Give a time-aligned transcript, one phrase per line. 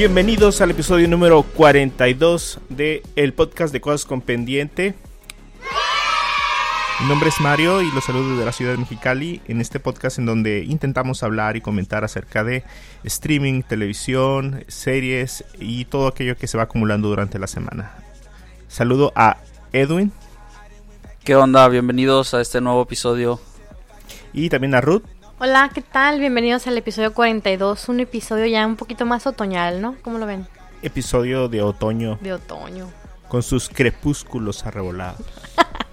[0.00, 4.94] Bienvenidos al episodio número 42 de el podcast de Cosas con Pendiente.
[7.00, 10.18] Mi nombre es Mario y los saludo de la ciudad de Mexicali en este podcast
[10.18, 12.64] en donde intentamos hablar y comentar acerca de
[13.04, 17.92] streaming, televisión, series y todo aquello que se va acumulando durante la semana.
[18.68, 19.36] Saludo a
[19.74, 20.12] Edwin.
[21.24, 21.68] ¿Qué onda?
[21.68, 23.38] Bienvenidos a este nuevo episodio.
[24.32, 25.04] Y también a Ruth.
[25.42, 26.20] Hola, ¿qué tal?
[26.20, 29.96] Bienvenidos al episodio 42, un episodio ya un poquito más otoñal, ¿no?
[30.02, 30.46] ¿Cómo lo ven?
[30.82, 32.18] Episodio de otoño.
[32.20, 32.90] De otoño.
[33.26, 35.24] Con sus crepúsculos arrebolados.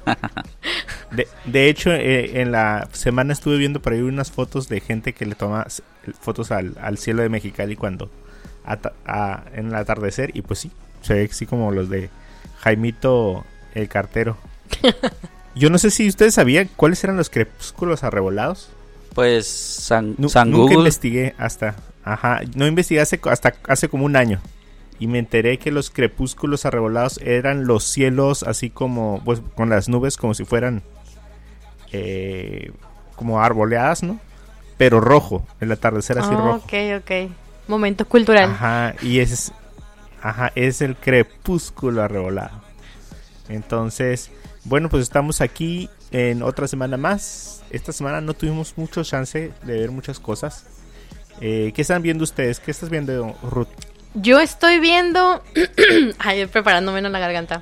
[1.45, 5.25] De, hecho, eh, en la semana estuve viendo por ahí unas fotos de gente que
[5.25, 5.65] le toma
[6.19, 8.11] fotos al, cielo de Mexicali cuando
[9.53, 12.09] en el atardecer y pues sí, se ve así como los de
[12.59, 14.35] Jaimito el cartero.
[15.55, 18.71] Yo no sé si ustedes sabían cuáles eran los crepúsculos arrebolados.
[19.17, 21.73] Pues San, Nunca investigué hasta,
[22.03, 24.39] ajá, no investigué hasta hace como un año
[24.99, 29.89] y me enteré que los crepúsculos arrebolados eran los cielos así como pues con las
[29.89, 30.83] nubes como si fueran
[31.91, 32.71] eh,
[33.15, 34.19] como arboleadas, ¿no?
[34.77, 36.61] Pero rojo, el atardecer así rojo.
[36.63, 37.31] Ok, ok.
[37.67, 38.51] Momento cultural.
[38.51, 39.51] Ajá, y es,
[40.21, 42.61] ajá, es el crepúsculo arrebolado.
[43.49, 44.29] Entonces,
[44.67, 47.63] bueno, pues estamos aquí en otra semana más.
[47.69, 50.65] Esta semana no tuvimos mucho chance de ver muchas cosas.
[51.39, 52.59] Eh, ¿Qué están viendo ustedes?
[52.59, 53.69] ¿Qué estás viendo, Ruth?
[54.13, 55.41] Yo estoy viendo.
[56.19, 57.61] Ay, preparándome en la garganta.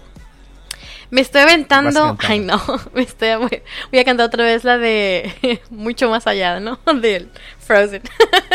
[1.12, 2.18] Me estoy aventando.
[2.28, 2.60] Ay, no.
[2.96, 5.62] Me estoy, voy, a cantar otra vez la de.
[5.70, 6.80] Mucho más allá, ¿no?
[7.02, 8.02] Del Frozen.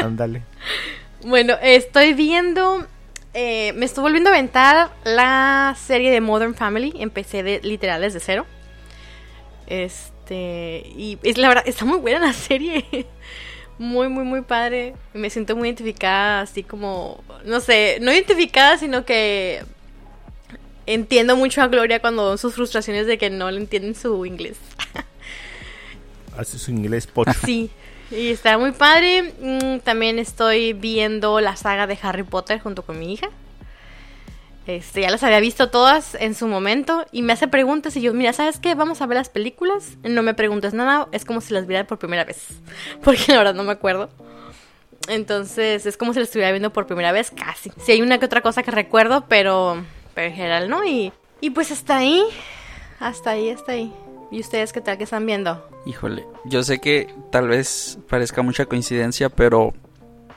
[0.02, 0.42] Ándale.
[1.24, 2.86] bueno, estoy viendo.
[3.32, 6.92] Eh, me estoy volviendo a aventar la serie de Modern Family.
[6.98, 8.46] Empecé de literal desde cero.
[9.66, 10.82] Este.
[10.96, 12.84] Y es la verdad, está muy buena la serie
[13.78, 14.94] muy, muy, muy padre.
[15.14, 19.62] Me siento muy identificada, así como, no sé, no identificada, sino que
[20.86, 24.58] entiendo mucho a Gloria cuando sus frustraciones de que no le entienden su inglés.
[26.36, 27.32] Hace su inglés pocho.
[27.44, 27.70] Sí,
[28.10, 29.34] y está muy padre.
[29.40, 33.28] Mm, también estoy viendo la saga de Harry Potter junto con mi hija.
[34.66, 38.12] Este, ya las había visto todas en su momento y me hace preguntas y yo,
[38.12, 38.74] mira, ¿sabes qué?
[38.74, 39.96] Vamos a ver las películas.
[40.02, 42.46] No me preguntes nada, es como si las viera por primera vez,
[43.02, 44.10] porque la verdad no me acuerdo.
[45.08, 47.72] Entonces, es como si las estuviera viendo por primera vez, casi.
[47.82, 49.82] Si hay una que otra cosa que recuerdo, pero,
[50.14, 50.84] pero en general no.
[50.84, 52.22] Y, y pues hasta ahí,
[53.00, 53.92] hasta ahí, hasta ahí.
[54.30, 55.68] ¿Y ustedes qué tal que están viendo?
[55.86, 59.72] Híjole, yo sé que tal vez parezca mucha coincidencia, pero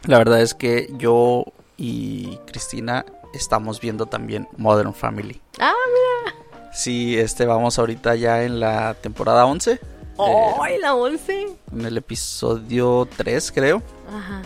[0.07, 1.45] la verdad es que yo
[1.77, 5.39] y Cristina estamos viendo también Modern Family.
[5.59, 6.35] Ah, mira.
[6.73, 9.79] Sí, este vamos ahorita ya en la temporada 11.
[10.17, 11.47] ¡Oh, la 11!
[11.71, 13.83] En el episodio 3, creo.
[14.11, 14.41] Ajá.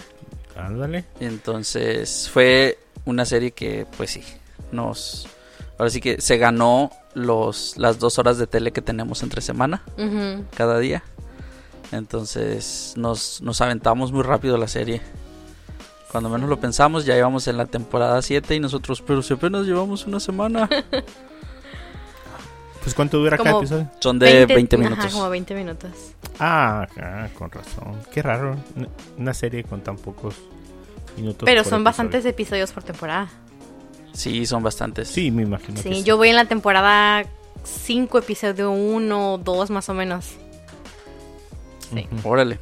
[0.57, 1.05] Ándale.
[1.19, 4.23] Entonces, fue una serie que, pues sí,
[4.71, 5.27] nos...
[5.77, 9.81] Ahora sí que se ganó los, las dos horas de tele que tenemos entre semana,
[10.55, 11.03] cada día.
[11.91, 15.01] Entonces, nos, nos aventamos muy rápido la serie.
[16.11, 19.65] Cuando menos lo pensamos, ya llevamos en la temporada 7 y nosotros, pero si apenas
[19.65, 20.69] llevamos una semana.
[22.83, 23.89] pues ¿cuánto dura cada episodio?
[23.99, 25.05] Son de 20, minutos.
[25.05, 25.91] Ajá, como 20 minutos.
[26.39, 27.99] Ah, ah, con razón.
[28.11, 28.55] Qué raro.
[29.17, 30.35] Una serie con tan pocos
[31.17, 31.45] minutos.
[31.45, 33.29] Pero son bastantes episodios por temporada.
[34.17, 35.09] Sí, son bastantes.
[35.09, 35.79] Sí, me imagino.
[35.79, 37.23] Sí, yo voy en la temporada
[37.63, 40.31] 5, episodio 1, 2 más o menos.
[41.93, 42.07] Sí.
[42.23, 42.59] Órale.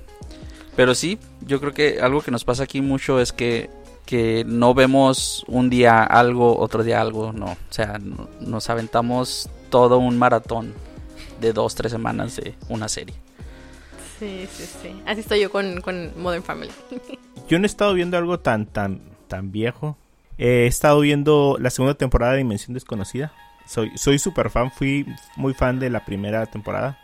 [0.76, 3.70] Pero sí, yo creo que algo que nos pasa aquí mucho es que,
[4.06, 7.46] que no vemos un día algo, otro día algo, no.
[7.46, 8.02] O sea,
[8.42, 10.74] nos aventamos todo un maratón
[11.40, 13.16] de dos, tres semanas de una serie.
[14.20, 15.02] Sí, sí, sí.
[15.06, 15.82] Así estoy yo con,
[16.18, 16.72] Modern Family.
[17.48, 19.00] yo no he estado viendo algo tan, tan,
[19.30, 19.98] tan viejo.
[20.38, 23.34] He estado viendo la segunda temporada de Dimensión Desconocida.
[23.66, 25.06] Soy, soy super fan, fui
[25.38, 27.00] muy fan de la primera temporada.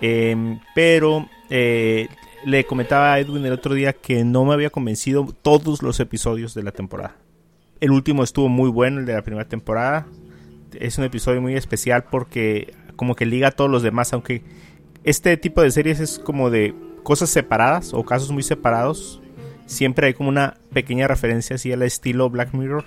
[0.00, 2.08] Em, pero eh,
[2.44, 6.54] le comentaba a Edwin el otro día que no me había convencido todos los episodios
[6.54, 7.16] de la temporada.
[7.80, 10.06] El último estuvo muy bueno, el de la primera temporada.
[10.78, 14.42] Es un episodio muy especial porque como que liga a todos los demás, aunque
[15.04, 19.20] este tipo de series es como de cosas separadas o casos muy separados.
[19.66, 22.84] Siempre hay como una pequeña referencia así al estilo Black Mirror.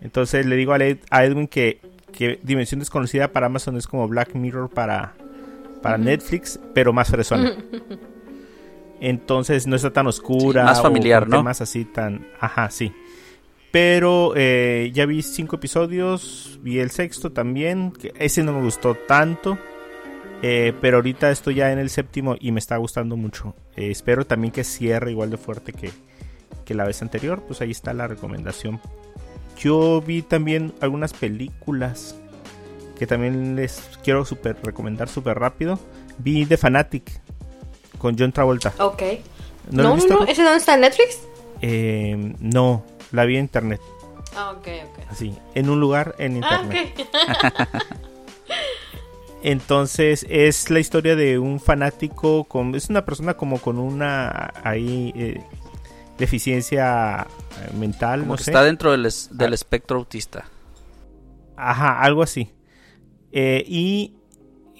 [0.00, 1.80] Entonces le digo a Edwin que,
[2.42, 5.14] Dimensión Desconocida para Amazon es como Black Mirror para,
[5.82, 7.54] para Netflix, pero más fresona.
[9.00, 10.64] Entonces no está tan oscura.
[10.64, 11.42] más familiar, ¿no?
[11.42, 12.26] Más así tan.
[12.38, 12.92] Ajá, sí.
[13.70, 17.92] Pero eh, ya vi cinco episodios, vi el sexto también.
[17.92, 19.58] Que ese no me gustó tanto.
[20.42, 23.54] Eh, pero ahorita estoy ya en el séptimo y me está gustando mucho.
[23.76, 25.90] Eh, espero también que cierre igual de fuerte que,
[26.64, 28.80] que la vez anterior, pues ahí está la recomendación.
[29.58, 32.16] Yo vi también algunas películas
[32.98, 35.78] que también les quiero super recomendar súper rápido.
[36.18, 37.20] Vi The Fanatic
[37.98, 38.72] con John Travolta.
[38.78, 39.02] Ok.
[39.70, 41.20] ¿No, no, no, ¿Ese dónde está en Netflix?
[41.60, 43.80] Eh, no, la vi en internet.
[44.34, 44.98] Ah, ok, ok.
[45.10, 47.08] Así, en un lugar en Ah, internet.
[49.42, 55.12] Entonces es la historia de un fanático, con, es una persona como con una ahí
[55.16, 55.40] eh,
[56.18, 57.26] deficiencia
[57.62, 58.50] eh, mental, Como no que sé.
[58.50, 59.54] está dentro del, es- del Ah.
[59.54, 60.44] espectro autista.
[61.56, 62.52] Ajá, algo así.
[63.32, 64.14] Eh, y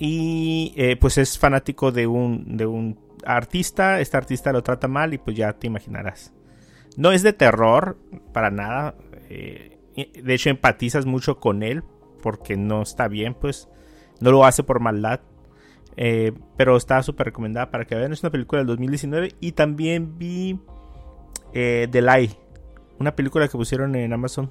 [0.03, 4.01] y eh, pues es fanático de un, de un artista.
[4.01, 6.33] Este artista lo trata mal y pues ya te imaginarás.
[6.97, 7.99] No es de terror,
[8.33, 8.95] para nada.
[9.29, 11.83] de hecho, empatizas mucho con él
[12.23, 13.69] porque no está bien, pues.
[14.21, 15.21] No lo hace por maldad.
[15.97, 18.13] eh, pero está súper recomendada para que vean.
[18.13, 19.35] Es una película del 2019.
[19.41, 20.59] Y también vi
[21.53, 22.37] eh, The Lie.
[22.99, 24.51] Una película que pusieron en Amazon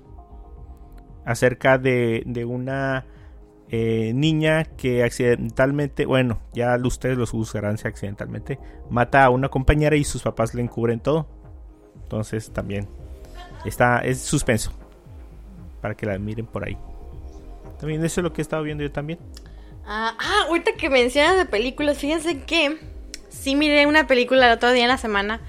[1.26, 3.06] acerca de, de una
[3.70, 8.58] eh, niña que accidentalmente, bueno, ya ustedes los juzgarán si accidentalmente,
[8.90, 11.28] mata a una compañera y sus papás le encubren todo.
[12.02, 12.88] Entonces también
[13.66, 14.72] está, es suspenso.
[15.82, 16.78] Para que la miren por ahí.
[17.80, 19.20] También eso es lo que he estado viendo yo también.
[19.86, 22.78] Ah, ah, ahorita que mencionas de películas, fíjense que
[23.30, 25.42] sí miré una película el otro día en la semana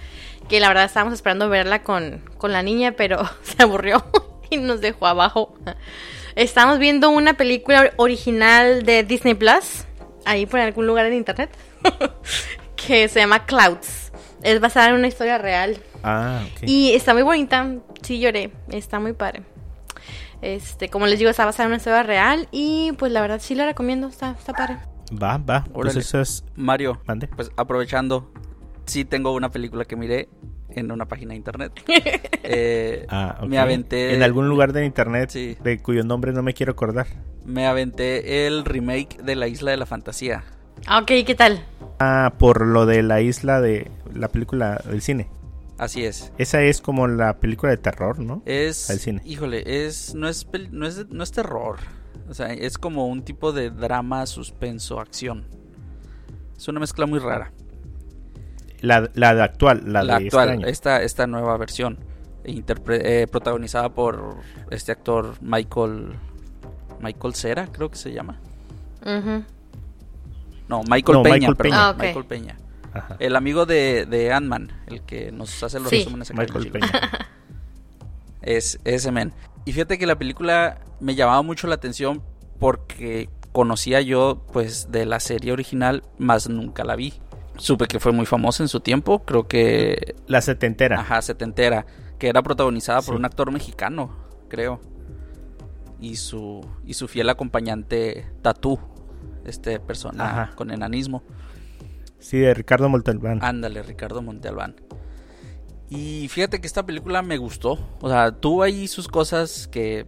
[0.50, 4.04] que la verdad estábamos esperando verla con, con la niña, pero se aburrió
[4.50, 5.54] y nos dejó abajo.
[6.34, 9.84] Estamos viendo una película original de Disney Plus,
[10.24, 11.50] ahí por algún lugar en internet,
[12.76, 14.10] que se llama Clouds.
[14.42, 15.78] Es basada en una historia real.
[16.02, 16.62] Ah, ok.
[16.66, 17.68] Y está muy bonita.
[18.02, 18.50] Sí, lloré.
[18.70, 19.42] Está muy padre.
[20.42, 22.48] Este, como les digo, está basada en una historia real.
[22.50, 24.08] Y pues la verdad sí la recomiendo.
[24.08, 24.78] Está, está padre.
[25.22, 25.64] Va, va.
[25.64, 26.00] Pues Órale.
[26.00, 26.44] eso es.
[26.56, 27.28] Mario, Mande.
[27.28, 28.32] pues aprovechando,
[28.86, 30.28] sí tengo una película que miré
[30.70, 31.72] en una página de internet.
[32.52, 33.48] Eh, Ah, ok.
[33.48, 34.14] Me aventé.
[34.14, 35.56] En algún lugar de internet Sí.
[35.62, 37.06] de cuyo nombre no me quiero acordar.
[37.44, 40.42] Me aventé el remake de La Isla de la Fantasía.
[40.86, 41.64] Ah, Ok, ¿qué tal?
[42.00, 45.28] Ah, por lo de la isla de la película del cine.
[45.80, 46.30] Así es.
[46.36, 48.42] Esa es como la película de terror, ¿no?
[48.44, 48.90] Es.
[48.90, 49.22] Al cine.
[49.24, 50.14] Híjole, es.
[50.14, 51.78] No es, pel- no es, no es terror.
[52.28, 55.46] O sea, es como un tipo de drama, suspenso, acción.
[56.54, 57.52] Es una mezcla muy rara.
[58.82, 60.66] La, la de actual, la, La, de actual, este año.
[60.66, 61.98] esta, esta nueva versión.
[62.44, 64.36] interpre- eh, protagonizada por
[64.70, 66.12] este actor Michael.
[67.00, 68.38] Michael Cera, creo que se llama.
[70.68, 71.70] No, Michael No, Peña, Michael perdón.
[71.72, 71.86] Peña.
[71.86, 71.98] Ah, ok.
[72.02, 72.56] Michael Peña.
[72.92, 73.16] Ajá.
[73.18, 75.98] El amigo de, de Ant-Man, el que nos hace los Sí.
[75.98, 76.70] resúmenes acá en Michael.
[76.72, 76.90] Peña.
[78.42, 79.32] Es ese men.
[79.66, 82.22] Y fíjate que la película me llamaba mucho la atención
[82.58, 87.14] porque conocía yo pues de la serie original, más nunca la vi.
[87.58, 91.00] Supe que fue muy famosa en su tiempo, creo que La setentera.
[91.00, 91.84] ajá, setentera,
[92.18, 94.10] que era protagonizada por un actor mexicano,
[94.48, 94.80] creo.
[96.00, 98.78] Y su y su fiel acompañante Tatú,
[99.44, 100.54] este persona Ajá.
[100.56, 101.22] con enanismo.
[102.20, 103.40] Sí, de Ricardo Montalbán.
[103.42, 104.76] Ándale, Ricardo Montalbán.
[105.88, 107.78] Y fíjate que esta película me gustó.
[108.00, 110.06] O sea, tuvo ahí sus cosas que,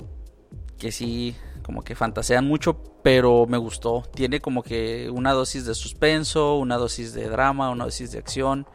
[0.78, 4.02] que sí, como que fantasean mucho, pero me gustó.
[4.14, 8.66] Tiene como que una dosis de suspenso, una dosis de drama, una dosis de acción.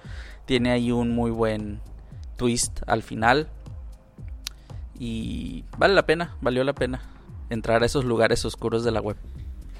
[0.46, 1.80] Tiene ahí un muy buen
[2.36, 3.50] twist al final.
[5.00, 7.02] Y vale la pena, valió la pena
[7.50, 9.18] entrar a esos lugares oscuros de la web.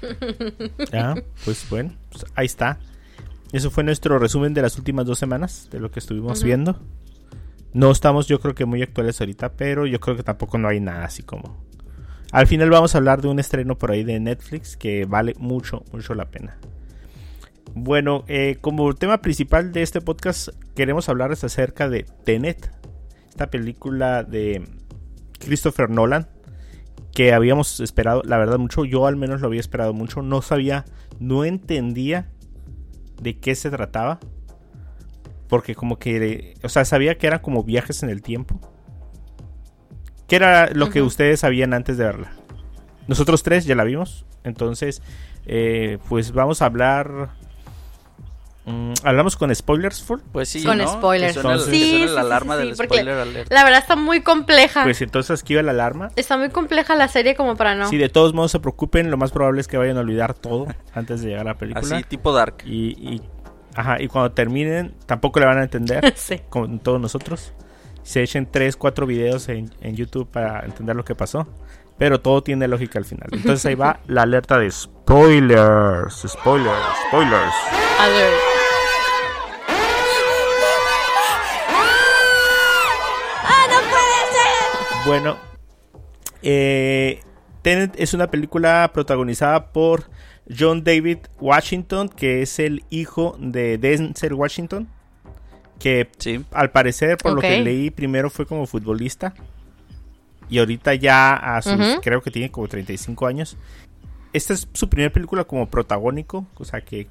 [0.92, 2.78] Ah, pues bueno, pues ahí está.
[3.52, 6.78] Eso fue nuestro resumen de las últimas dos semanas de lo que estuvimos viendo.
[7.72, 10.80] No estamos, yo creo que muy actuales ahorita, pero yo creo que tampoco no hay
[10.80, 11.64] nada así como.
[12.30, 15.82] Al final vamos a hablar de un estreno por ahí de Netflix que vale mucho,
[15.92, 16.58] mucho la pena.
[17.74, 22.70] Bueno, eh, como tema principal de este podcast queremos hablarles acerca de Tenet,
[23.28, 24.68] esta película de
[25.38, 26.28] Christopher Nolan
[27.14, 30.84] que habíamos esperado, la verdad mucho, yo al menos lo había esperado mucho, no sabía,
[31.18, 32.30] no entendía
[33.20, 34.18] de qué se trataba,
[35.48, 38.60] porque como que, o sea, sabía que eran como viajes en el tiempo,
[40.26, 42.32] que era lo que ustedes sabían antes de verla.
[43.06, 45.02] Nosotros tres ya la vimos, entonces,
[45.46, 47.30] eh, pues vamos a hablar,
[48.68, 50.20] mm, hablamos con spoilers full.
[50.32, 50.86] Pues sí, Con ¿no?
[50.88, 51.34] spoilers.
[51.34, 53.14] Que suena el- Sí, que suena sí, la sí, alarma sí, del sí, porque- spoiler
[53.18, 53.52] alert.
[53.52, 54.84] La verdad está muy compleja.
[54.84, 56.10] Pues entonces aquí va la alarma.
[56.16, 57.88] Está muy compleja la serie como para no.
[57.88, 60.66] Si de todos modos se preocupen, lo más probable es que vayan a olvidar todo
[60.94, 61.96] antes de llegar a la película.
[61.96, 62.56] Así, tipo Dark.
[62.64, 63.22] Y, y-
[63.74, 66.40] ajá, y cuando terminen, tampoco le van a entender, sí.
[66.48, 67.52] con todos nosotros.
[68.02, 71.46] Se echen 3, 4 videos en, en YouTube para entender lo que pasó.
[71.98, 73.28] Pero todo tiene lógica al final.
[73.32, 76.14] Entonces ahí va la alerta de spoilers.
[76.28, 77.54] Spoilers, spoilers.
[78.00, 78.57] A ver.
[85.08, 85.38] Bueno,
[86.42, 87.22] eh,
[87.62, 90.04] Tenet es una película protagonizada por
[90.54, 94.86] John David Washington, que es el hijo de Denzel Washington,
[95.78, 96.10] que
[96.52, 99.32] al parecer, por lo que leí, primero fue como futbolista.
[100.50, 103.56] Y ahorita ya a sus, creo que tiene como 35 años.
[104.34, 107.08] Esta es su primera película como protagónico, o sea, que,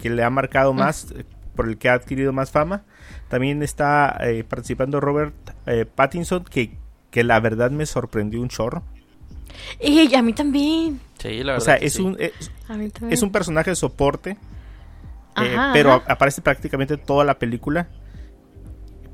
[0.00, 1.24] le ha marcado más, eh,
[1.56, 2.84] por el que ha adquirido más fama.
[3.28, 5.34] También está eh, participando Robert
[5.66, 6.80] eh, Pattinson, que,
[7.12, 8.82] que la verdad me sorprendió un chorro.
[9.78, 10.98] Y a mí también.
[11.18, 11.58] Sí, la verdad.
[11.58, 14.36] O sea, es, un, es, un personaje de soporte,
[15.72, 17.88] pero aparece prácticamente toda la película.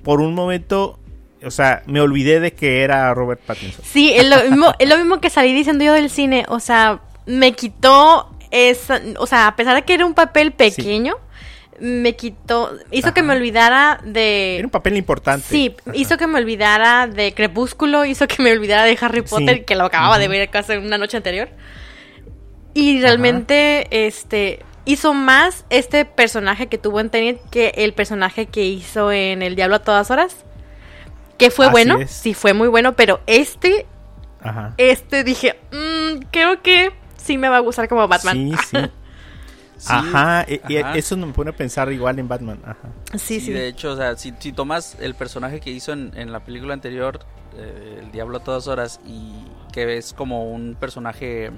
[0.02, 0.98] Por un momento
[1.44, 3.84] o sea, me olvidé de que era Robert Pattinson.
[3.84, 6.44] Sí, es lo mismo, es lo mismo que salí diciendo yo del cine.
[6.48, 9.00] O sea, me quitó esa.
[9.18, 11.16] O sea, a pesar de que era un papel pequeño.
[11.80, 14.56] Me quitó, hizo que me olvidara de...
[14.56, 15.46] Era un papel importante.
[15.48, 19.76] Sí, hizo que me olvidara de Crepúsculo, hizo que me olvidara de Harry Potter, que
[19.76, 21.48] lo acababa de ver casi una noche anterior.
[22.74, 28.64] Y realmente, este, hizo más este personaje que tuvo en Tenet que el personaje que
[28.64, 30.44] hizo en El Diablo a todas horas.
[31.36, 33.86] Que fue bueno, sí fue muy bueno, pero este,
[34.76, 38.34] este dije, mm, creo que sí me va a gustar como Batman.
[38.34, 38.76] Sí, sí.
[39.86, 42.60] ajá, y, eso me pone a pensar igual en Batman.
[42.64, 42.88] Ajá.
[43.18, 43.52] Sí, sí.
[43.52, 47.20] De hecho, o sea, si, si tomas el personaje que hizo en, la película anterior,
[47.56, 51.50] eh, El Diablo a todas horas, y que ves como un personaje,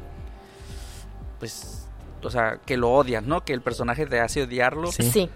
[1.39, 1.89] pues,
[2.23, 3.45] o sea, que lo odias, ¿no?
[3.45, 4.93] Que el personaje te hace odiarlo.
[4.93, 5.31] sí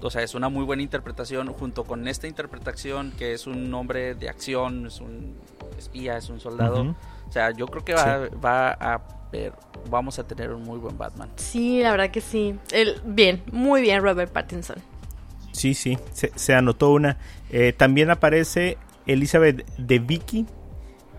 [0.00, 4.14] o sea, es una muy buena interpretación junto con esta interpretación que es un hombre
[4.14, 5.36] de acción, es un
[5.78, 6.94] espía, es un soldado.
[7.28, 9.00] O sea, yo creo que va, a
[9.34, 9.52] ver,
[9.90, 11.30] vamos a tener un muy buen Batman.
[11.36, 12.58] Sí, la verdad que sí.
[12.72, 14.76] El, bien, muy bien Robert Pattinson.
[15.52, 17.18] Sí, sí, se, anotó una.
[17.50, 18.76] Eh, también aparece
[19.06, 20.46] Elizabeth de Vicky,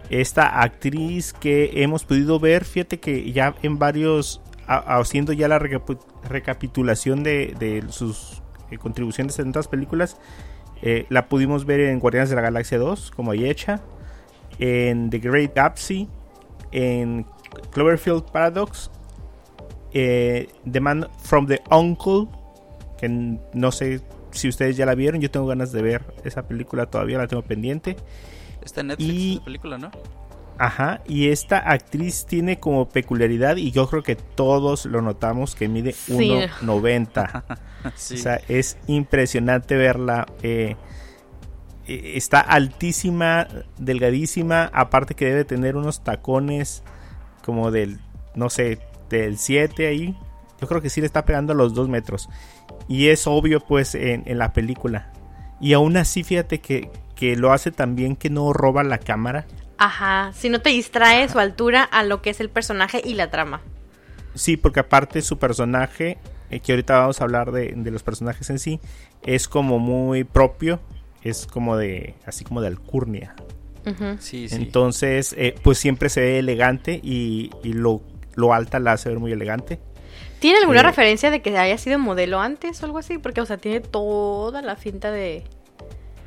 [0.09, 7.23] esta actriz que hemos podido ver, fíjate que ya en varios haciendo ya la recapitulación
[7.23, 8.41] de, sus
[8.71, 10.17] eh, contribuciones en otras películas,
[10.81, 13.81] eh, la pudimos ver en Guardianes de la Galaxia 2 como Ayecha,
[14.59, 16.09] en The Great Gatsby,
[16.71, 17.25] en
[17.71, 18.89] Cloverfield Paradox,
[19.93, 22.27] eh, The Man from the Uncle,
[22.97, 26.85] que no sé si ustedes ya la vieron, yo tengo ganas de ver esa película
[26.87, 27.95] todavía, la tengo pendiente.
[28.63, 29.91] Está en Netflix película, ¿no?
[30.57, 35.67] Ajá, y esta actriz tiene como peculiaridad, y yo creo que todos lo notamos, que
[35.67, 37.43] mide 1,90.
[37.85, 40.25] O sea, es impresionante verla.
[40.41, 40.75] Eh,
[41.87, 43.47] eh, está altísima,
[43.77, 46.81] delgadísima, aparte que debe tener unos tacones
[47.45, 47.99] como del,
[48.33, 50.17] no sé, del 7 ahí.
[50.59, 52.29] Yo creo que sí le está pegando a los 2 metros.
[52.87, 55.11] Y es obvio pues en, en la película.
[55.61, 59.45] Y aún así, fíjate que, que lo hace también que no roba la cámara.
[59.77, 63.29] Ajá, si no te distrae su altura a lo que es el personaje y la
[63.29, 63.61] trama.
[64.33, 66.17] Sí, porque aparte su personaje,
[66.49, 68.79] eh, que ahorita vamos a hablar de, los personajes en sí,
[69.23, 70.79] es como muy propio,
[71.23, 73.35] es como de, así como de alcurnia.
[74.19, 74.55] Sí, sí.
[74.55, 78.01] Entonces, eh, pues siempre se ve elegante y, lo,
[78.35, 79.79] lo, alta la hace ver muy elegante.
[80.39, 83.17] ¿Tiene alguna eh, referencia de que haya sido modelo antes o algo así?
[83.17, 85.43] Porque, o sea, tiene toda la finta de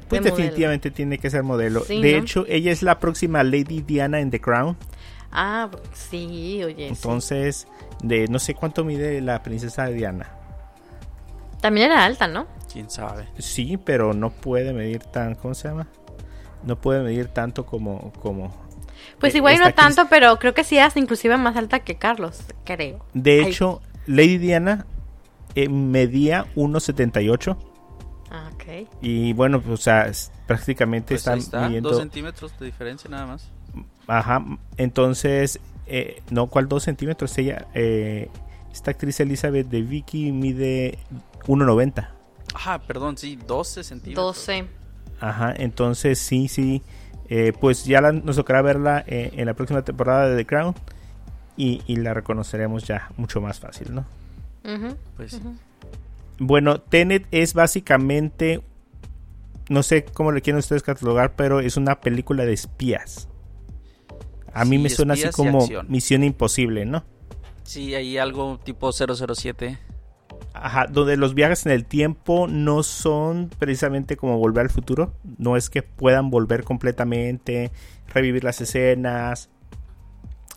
[0.08, 1.84] pues definitivamente tiene que ser modelo.
[1.84, 4.76] de hecho, ella es la próxima Lady Diana en The Crown.
[5.30, 6.88] Ah, sí, oye.
[6.88, 7.68] Entonces,
[8.02, 10.30] de no sé cuánto mide la princesa Diana.
[11.60, 12.46] También era alta, ¿no?
[12.72, 13.28] Quién sabe.
[13.38, 15.88] Sí, pero no puede medir tan, ¿cómo se llama?
[16.64, 18.54] No puede medir tanto como, como.
[19.20, 22.40] Pues eh, igual no tanto, pero creo que sí es inclusive más alta que Carlos,
[22.64, 23.04] creo.
[23.14, 24.86] De hecho, Lady Diana
[25.54, 27.56] eh, medía 1.78
[28.30, 28.88] Ah, ok.
[29.00, 30.10] Y bueno, pues, o sea,
[30.46, 33.50] prácticamente pues están está, Dos centímetros de diferencia nada más.
[34.06, 34.44] Ajá,
[34.76, 37.36] entonces, eh, no, ¿cuál dos centímetros?
[37.38, 38.30] Ella, eh,
[38.72, 40.98] esta actriz Elizabeth de Vicky mide
[41.46, 42.10] 1,90.
[42.54, 44.36] Ajá, perdón, sí, 12 centímetros.
[44.36, 44.66] 12.
[45.20, 46.82] Ajá, entonces sí, sí.
[47.30, 50.74] Eh, pues ya nos tocará verla en la próxima temporada de The Crown
[51.58, 54.06] y, la reconoceremos ya mucho más fácil, ¿no?
[55.16, 55.40] pues.
[56.38, 58.62] Bueno, Tenet es básicamente,
[59.68, 63.28] no sé cómo le quieren ustedes catalogar, pero es una película de espías.
[64.54, 67.04] A mí me suena así como Misión Imposible, ¿no?
[67.64, 69.78] Sí, hay algo tipo 007.
[70.60, 75.14] Ajá, donde los viajes en el tiempo no son precisamente como volver al futuro.
[75.38, 77.70] No es que puedan volver completamente,
[78.08, 79.50] revivir las escenas,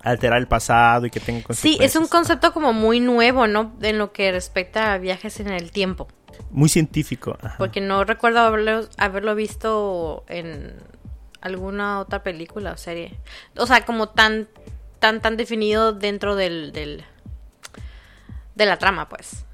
[0.03, 3.74] alterar el pasado y que tenga Sí, es un concepto como muy nuevo, ¿no?
[3.81, 6.08] En lo que respecta a viajes en el tiempo.
[6.50, 7.38] Muy científico.
[7.58, 10.75] Porque no recuerdo haberlo, haberlo visto en
[11.41, 13.17] alguna otra película o serie.
[13.58, 14.48] O sea, como tan,
[15.00, 17.03] tan, tan definido dentro del, del
[18.55, 19.46] de la trama, pues.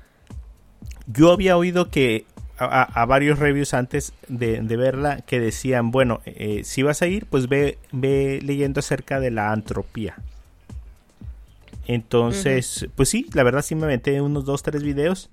[1.07, 2.25] Yo había oído que
[2.59, 7.47] a, varios reviews antes de, verla que decían, bueno, eh, si vas a ir, pues
[7.47, 10.15] ve, ve leyendo acerca de la antropía.
[11.85, 15.29] Entonces, pues sí, la verdad sí me aventé unos dos, tres videos.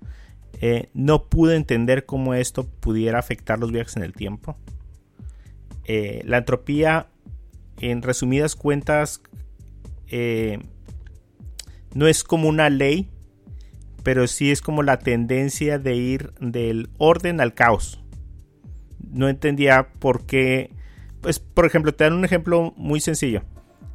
[0.60, 4.56] Eh, no pude entender cómo esto pudiera afectar los viajes en el tiempo.
[5.86, 7.08] Eh, la entropía,
[7.80, 9.20] en resumidas cuentas,
[11.94, 13.08] no es como una ley
[14.04, 18.00] pero sí es como la tendencia de ir del orden al caos.
[19.10, 20.70] No entendía por qué,
[21.20, 23.42] pues por ejemplo, te dan un ejemplo muy sencillo.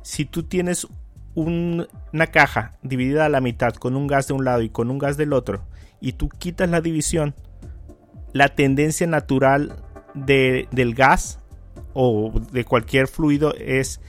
[0.02, 0.88] Si tú tienes
[1.36, 4.98] una caja dividida a la mitad con un gas de un lado y con un
[4.98, 5.64] gas del otro,
[6.02, 7.36] y tú quitas la división,
[8.34, 9.76] la tendencia natural
[10.16, 11.40] del gas
[11.94, 14.02] o de cualquier fluido es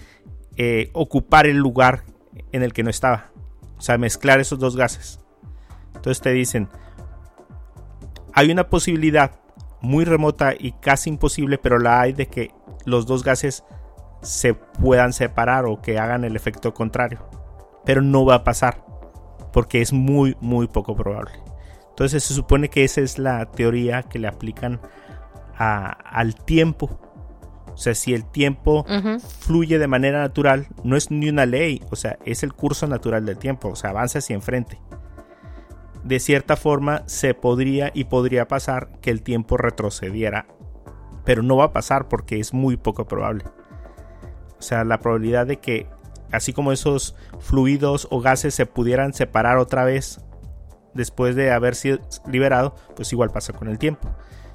[0.56, 2.04] eh, ocupar el lugar
[2.52, 3.30] en el que no estaba.
[3.76, 5.20] O sea, mezclar esos dos gases.
[5.94, 6.68] Entonces te dicen,
[8.32, 9.32] hay una posibilidad
[9.80, 12.52] muy remota y casi imposible, pero la hay de que
[12.84, 13.64] los dos gases
[14.22, 17.20] se puedan separar o que hagan el efecto contrario.
[17.84, 18.84] Pero no va a pasar,
[19.52, 21.32] porque es muy, muy poco probable.
[21.90, 24.80] Entonces se supone que esa es la teoría que le aplican
[25.58, 26.98] al tiempo.
[27.72, 28.84] O sea, si el tiempo
[29.40, 33.24] fluye de manera natural, no es ni una ley, o sea, es el curso natural
[33.24, 34.78] del tiempo, o sea, avanza hacia enfrente
[36.04, 40.46] de cierta forma se podría y podría pasar que el tiempo retrocediera.
[41.24, 43.44] Pero no va a pasar porque es muy poco probable.
[44.58, 45.86] O sea, la probabilidad de que
[46.32, 50.20] así como esos fluidos o gases se pudieran separar otra vez
[50.94, 54.08] después de haber sido liberado, pues igual pasa con el tiempo.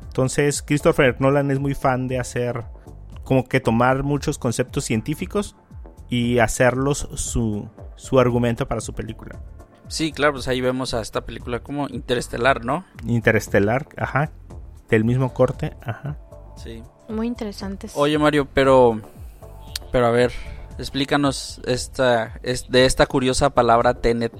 [0.04, 2.64] Entonces, Christopher Nolan es muy fan de hacer
[3.24, 5.56] como que tomar muchos conceptos científicos
[6.10, 9.42] y hacerlos su, su argumento para su película.
[9.88, 12.86] Sí, claro, pues ahí vemos a esta película como Interestelar, ¿no?
[13.06, 14.32] Interestelar, ajá.
[14.90, 16.18] Del mismo corte, ajá.
[16.58, 16.84] Sí.
[17.10, 17.94] Muy interesantes.
[17.96, 19.00] Oye, Mario, pero.
[19.92, 20.32] Pero a ver,
[20.78, 24.34] explícanos esta, es, de esta curiosa palabra Tenet.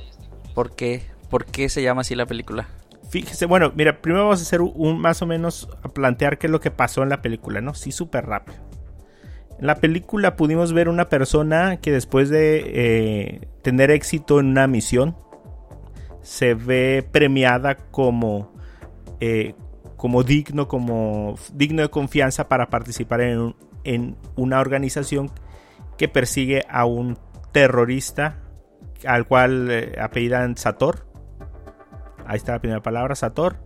[0.54, 1.04] ¿Por qué?
[1.30, 2.68] ¿Por qué se llama así la película?
[3.10, 6.52] Fíjese, bueno, mira, primero vamos a hacer un más o menos a plantear qué es
[6.52, 7.74] lo que pasó en la película, ¿no?
[7.74, 8.58] Sí, súper rápido.
[9.60, 14.68] En la película pudimos ver una persona que después de eh, tener éxito en una
[14.68, 15.16] misión,
[16.26, 18.52] se ve premiada como,
[19.20, 19.54] eh,
[19.96, 25.30] como digno, como digno de confianza para participar en, en una organización
[26.00, 27.20] que persigue a un
[27.52, 28.42] terrorista
[29.06, 31.06] al cual eh, apellidan Sator.
[32.26, 33.58] Ahí está la primera palabra, Sator.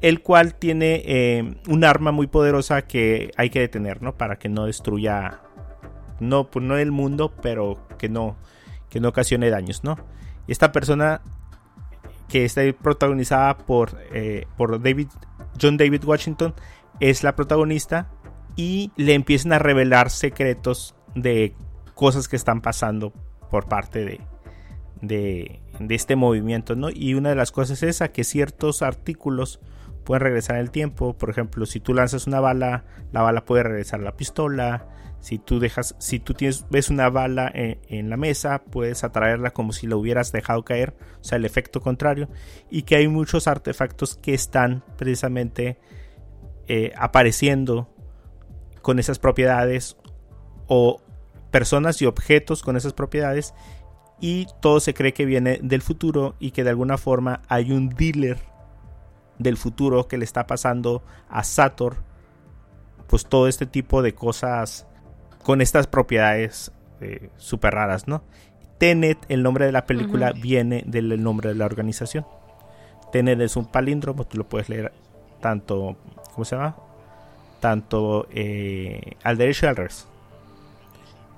[0.00, 4.16] El cual tiene eh, un arma muy poderosa que hay que detener, ¿no?
[4.16, 5.42] Para que no destruya,
[6.18, 8.36] no, pues no el mundo, pero que no,
[8.90, 9.96] que no ocasione daños, ¿no?
[10.48, 11.22] Esta persona
[12.32, 15.08] que está protagonizada por, eh, por David,
[15.60, 16.54] John David Washington,
[16.98, 18.08] es la protagonista
[18.56, 21.54] y le empiezan a revelar secretos de
[21.94, 23.12] cosas que están pasando
[23.50, 24.20] por parte de,
[25.02, 25.60] de,
[25.94, 26.88] este movimiento, ¿no?
[26.88, 29.60] Y una de las cosas es que ciertos artículos
[30.02, 33.64] pueden regresar en el tiempo, por ejemplo, si tú lanzas una bala, la bala puede
[33.64, 34.86] regresar a la pistola,
[35.22, 39.72] si tú dejas, si tú tienes, ves una bala en, la mesa, puedes atraerla como
[39.72, 42.28] si la hubieras dejado caer, o sea, el efecto contrario,
[42.70, 45.78] y que hay muchos artefactos que están precisamente
[46.66, 47.88] eh, apareciendo
[48.82, 49.96] con esas propiedades
[50.66, 51.00] o
[51.52, 53.54] personas y objetos con esas propiedades.
[54.20, 57.90] Y todo se cree que viene del futuro y que de alguna forma hay un
[57.90, 58.40] dealer
[59.38, 62.02] del futuro que le está pasando a Sator
[63.06, 64.86] pues todo este tipo de cosas
[65.42, 68.22] con estas propiedades eh, súper raras, ¿no?
[68.78, 72.26] Tenet, el nombre de la película, viene del nombre de la organización.
[73.12, 74.92] Tenet es un palíndromo, tú lo puedes leer
[75.40, 75.96] tanto,
[76.32, 76.76] ¿cómo se llama?
[77.60, 80.08] Tanto eh, al derecho y al revés.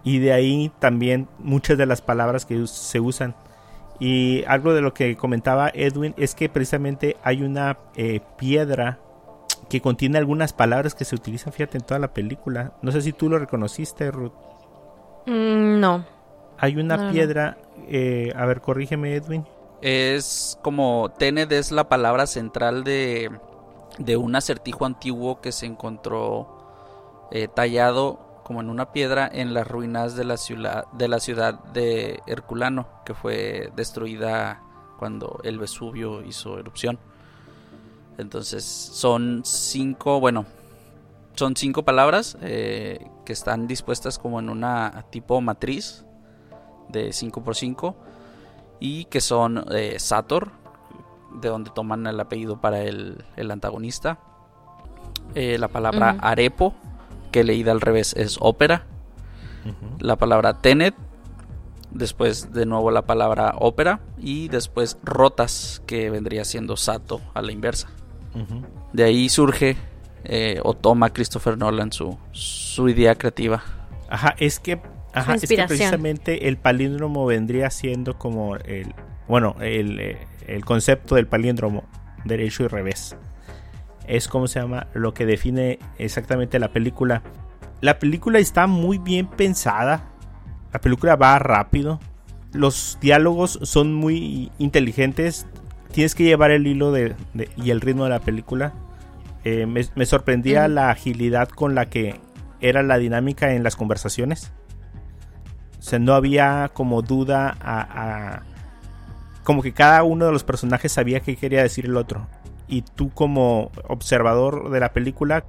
[0.05, 3.35] Y de ahí también muchas de las palabras que se usan.
[3.99, 8.99] Y algo de lo que comentaba Edwin es que precisamente hay una eh, piedra
[9.75, 12.75] que contiene algunas palabras que se utilizan, fíjate, en toda la película.
[12.81, 14.31] No sé si tú lo reconociste, Ruth.
[15.27, 16.05] Mm, no.
[16.59, 17.59] Hay una piedra,
[17.89, 19.45] eh, a ver, corrígeme, Edwin.
[19.83, 23.33] Es como Tened es la palabra central de,
[23.99, 29.67] de un acertijo antiguo que se encontró eh, tallado como en una piedra en las
[29.67, 34.63] ruinas de la ciudad de la ciudad de Herculano, que fue destruida
[35.01, 37.01] cuando el Vesubio hizo erupción.
[38.19, 40.47] Entonces son cinco, bueno,
[41.35, 46.05] son cinco palabras eh, que están dispuestas como en una tipo matriz
[46.89, 47.95] de 5x5
[48.79, 50.53] y que son eh, Sator,
[51.41, 54.19] de donde toman el apellido para el, antagonista.
[55.35, 56.75] Eh, la palabra arepo,
[57.33, 58.87] que leída al revés es ópera.
[59.99, 60.95] La palabra tenet,
[61.91, 67.51] después de nuevo la palabra ópera y después rotas, que vendría siendo sato a la
[67.51, 67.89] inversa.
[68.93, 69.77] De ahí surge
[70.25, 73.63] eh, o toma Christopher Nolan su, su idea creativa.
[74.09, 74.81] Ajá, es que,
[75.13, 78.95] ajá, es que precisamente el palíndromo vendría siendo como el,
[79.29, 81.85] bueno, el, el concepto del palíndromo,
[82.25, 83.17] derecho y revés.
[84.07, 87.23] Es como se llama lo que define exactamente la película.
[87.81, 90.11] La película está muy bien pensada.
[90.73, 92.01] La película va rápido.
[92.53, 95.47] Los diálogos son muy inteligentes.
[95.95, 97.15] Tienes que llevar el hilo de,
[97.57, 98.73] y el ritmo de la película.
[99.45, 102.21] Eh, me, sorprendía la agilidad con la que
[102.61, 104.53] era la dinámica en las conversaciones.
[105.79, 108.43] O sea, no había como duda a,
[109.45, 112.27] como que cada uno de los personajes sabía qué quería decir el otro.
[112.67, 115.45] Y tú como observador de la película,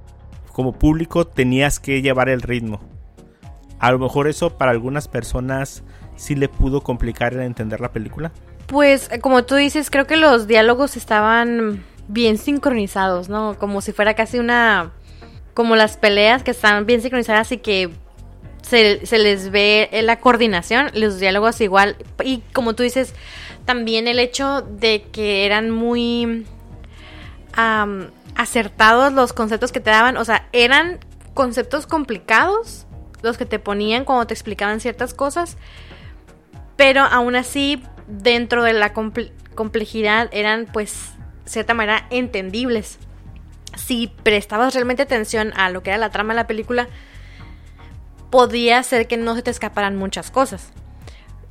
[0.52, 2.78] como público, tenías que llevar el ritmo.
[3.80, 5.82] A lo mejor eso para algunas personas
[6.14, 8.30] sí le pudo complicar entender la película.
[8.66, 13.56] Pues como tú dices, creo que los diálogos estaban bien sincronizados, ¿no?
[13.58, 14.92] Como si fuera casi una...
[15.54, 17.90] Como las peleas que están bien sincronizadas y que
[18.66, 21.96] se, les ve la coordinación, los diálogos igual.
[22.22, 23.14] Y como tú dices,
[23.64, 26.46] también el hecho de que eran muy
[28.36, 30.16] acertados los conceptos que te daban.
[30.16, 30.98] O sea, eran
[31.32, 32.86] conceptos complicados
[33.22, 35.56] los que te ponían cuando te explicaban ciertas cosas.
[36.76, 41.12] Pero aún así, dentro de la complejidad, eran pues
[41.44, 42.98] cierta manera entendibles.
[43.76, 46.88] Si prestabas realmente atención a lo que era la trama de la película,
[48.30, 50.72] podía ser que no se te escaparan muchas cosas.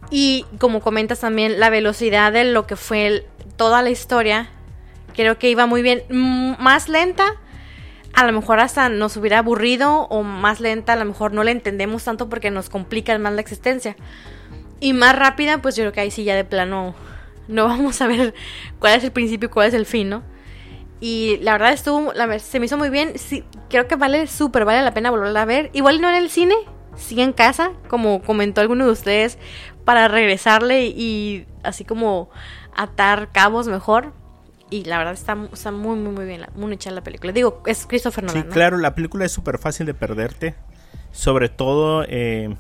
[0.10, 3.26] Y como comentas también, la velocidad de lo que fue
[3.58, 4.50] toda la historia,
[5.16, 6.04] creo que iba muy bien.
[6.60, 7.26] más lenta,
[8.14, 11.52] a lo mejor hasta nos hubiera aburrido, o más lenta, a lo mejor no la
[11.52, 13.96] entendemos tanto porque nos complica más la existencia.
[14.80, 16.96] Y más rápida, pues yo creo que ahí sí ya de plano
[17.48, 18.34] no vamos a ver
[18.80, 20.24] cuál es el principio y cuál es el fin, ¿no?
[21.00, 23.18] Y la verdad estuvo, se me hizo muy bien.
[23.18, 25.70] Sí, creo que vale súper, vale la pena volverla a ver.
[25.74, 26.56] Igual no en el cine,
[26.96, 29.38] sí en casa, como comentó alguno de ustedes,
[29.84, 32.30] para regresarle y así como
[32.76, 34.14] atar cabos mejor.
[34.72, 37.34] Y la verdad está, está muy, muy, muy bien, muy hecha la película.
[37.34, 38.44] Digo, es Christopher Nolan.
[38.44, 40.56] Sí, claro, la película es súper fácil de perderte.
[41.12, 42.56] Sobre todo eh,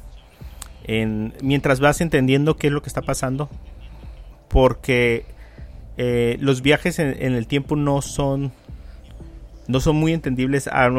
[0.87, 3.49] en, mientras vas entendiendo qué es lo que está pasando
[4.47, 5.25] porque
[5.97, 8.51] eh, los viajes en, el tiempo no son
[9.67, 10.69] no son muy entendibles.
[10.71, 10.89] Ah,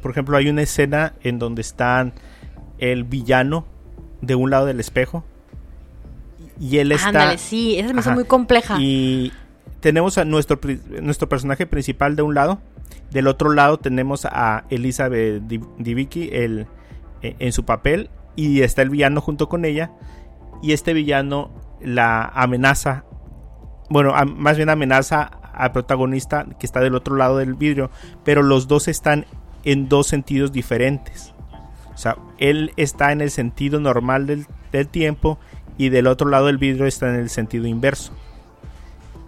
[0.00, 2.12] por ejemplo, hay una escena en donde están
[2.78, 3.66] el villano
[4.20, 5.24] de un lado del espejo
[6.60, 7.08] y él está.
[7.08, 8.76] Ándale, sí, esa me muy compleja.
[8.78, 9.32] Y
[9.80, 10.60] tenemos a nuestro
[11.00, 12.60] nuestro personaje principal de un lado,
[13.10, 16.66] del otro lado tenemos a Elizabeth Debicki el
[17.20, 19.92] e, en su papel y está el villano junto con ella
[20.62, 23.04] y este villano la amenaza,
[23.90, 27.90] bueno, más bien amenaza al protagonista que está del otro lado del vidrio,
[28.24, 29.26] pero los dos están
[29.64, 31.34] en dos sentidos diferentes.
[31.94, 34.46] O sea, él está en el sentido normal del,
[34.88, 35.38] tiempo
[35.76, 38.12] y del otro lado del vidrio está en el sentido inverso.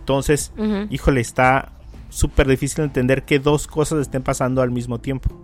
[0.01, 0.53] Entonces,
[0.90, 1.73] híjole, está
[2.09, 5.43] súper difícil entender que dos cosas estén pasando al mismo tiempo.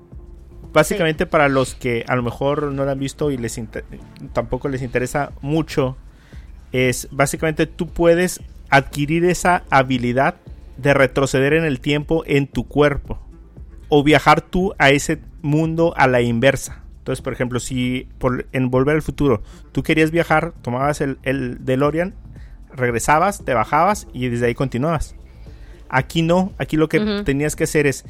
[0.72, 3.60] Básicamente para los que a lo mejor no lo han visto y les
[4.32, 5.96] tampoco les interesa mucho
[6.72, 10.36] es básicamente tú puedes adquirir esa habilidad
[10.76, 13.18] de retroceder en el tiempo en tu cuerpo
[13.88, 16.84] o viajar tú a ese mundo a la inversa.
[16.98, 21.64] Entonces, por ejemplo, si por, en Volver al Futuro tú querías viajar, tomabas el, el
[21.64, 22.14] DeLorean,
[22.72, 25.16] regresabas, te bajabas y desde ahí continuabas.
[25.88, 28.04] Aquí no, aquí lo que tenías que hacer es,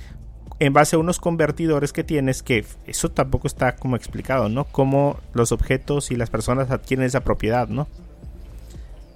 [0.61, 4.65] en base a unos convertidores que tienes, que eso tampoco está como explicado, ¿no?
[4.65, 7.89] Cómo los objetos y las personas adquieren esa propiedad, ¿no?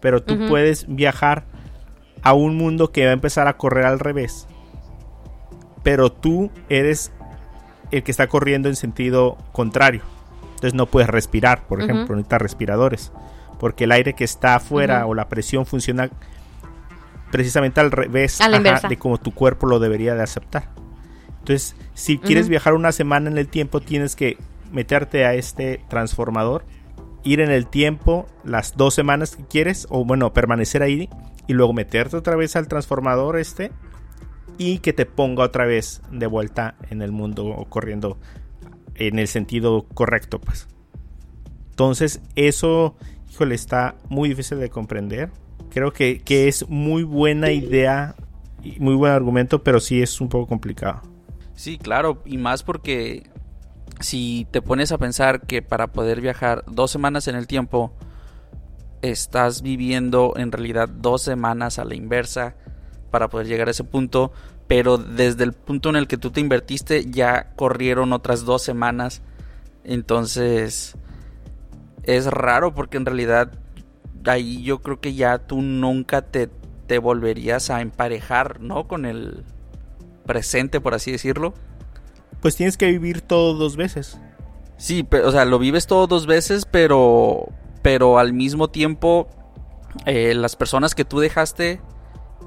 [0.05, 1.45] pero tú puedes viajar
[2.21, 4.47] a un mundo que va a empezar a correr al revés.
[5.83, 7.11] Pero tú eres
[7.91, 10.03] el que está corriendo en sentido contrario.
[10.43, 13.13] Entonces no puedes respirar, por ejemplo, necesitas respiradores.
[13.59, 16.11] Porque el aire que está afuera o la presión funciona
[17.33, 18.39] precisamente al revés
[18.87, 20.69] de como tu cuerpo lo debería de aceptar.
[21.45, 24.39] Entonces, si quieres viajar una semana en el tiempo, tienes que
[24.73, 26.65] meterte a este transformador
[27.23, 31.11] ir en el tiempo las dos semanas que quieres, o bueno, permanecer ahí
[31.47, 33.73] y luego meterte otra vez al transformador este
[34.57, 38.17] y que te ponga otra vez de vuelta en el mundo o corriendo
[38.95, 40.67] en el sentido correcto, pues.
[41.69, 42.97] Entonces, eso,
[43.31, 45.31] híjole, está muy difícil de comprender.
[45.69, 48.15] Creo que, que es muy buena idea
[48.63, 51.14] y muy buen argumento, pero sí es un poco complicado.
[51.55, 53.31] Sí, claro, y más porque
[54.01, 57.93] si te pones a pensar que para poder viajar dos semanas en el tiempo,
[59.03, 62.57] estás viviendo en realidad dos semanas a la inversa
[63.11, 64.33] para poder llegar a ese punto,
[64.67, 69.23] pero desde el punto en el que tú te invertiste ya corrieron otras dos semanas.
[69.85, 70.97] Entonces
[72.03, 73.53] es raro porque en realidad
[74.25, 76.49] ahí yo creo que ya tú nunca te,
[76.87, 78.89] te volverías a emparejar, ¿no?
[78.89, 79.45] Con el
[80.27, 81.55] presente, por así decirlo.
[82.41, 84.19] Pues tienes que vivir todo dos veces.
[84.77, 87.49] Sí, pero, o sea, lo vives todo dos veces, pero,
[87.83, 89.29] pero al mismo tiempo
[90.07, 91.81] eh, las personas que tú dejaste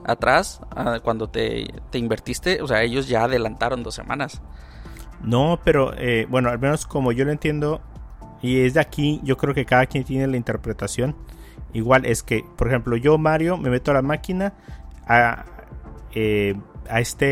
[0.06, 4.42] atrás, ah, cuando te, invertiste, o sea, ellos ya adelantaron dos semanas.
[5.22, 7.82] No, pero eh, bueno, al menos como yo lo entiendo,
[8.42, 11.16] y es de aquí, yo creo que cada quien tiene la interpretación.
[11.74, 14.54] Igual es que, por ejemplo, yo, Mario, me meto a la máquina,
[15.08, 15.46] a,
[16.14, 16.56] eh,
[16.90, 17.26] a esta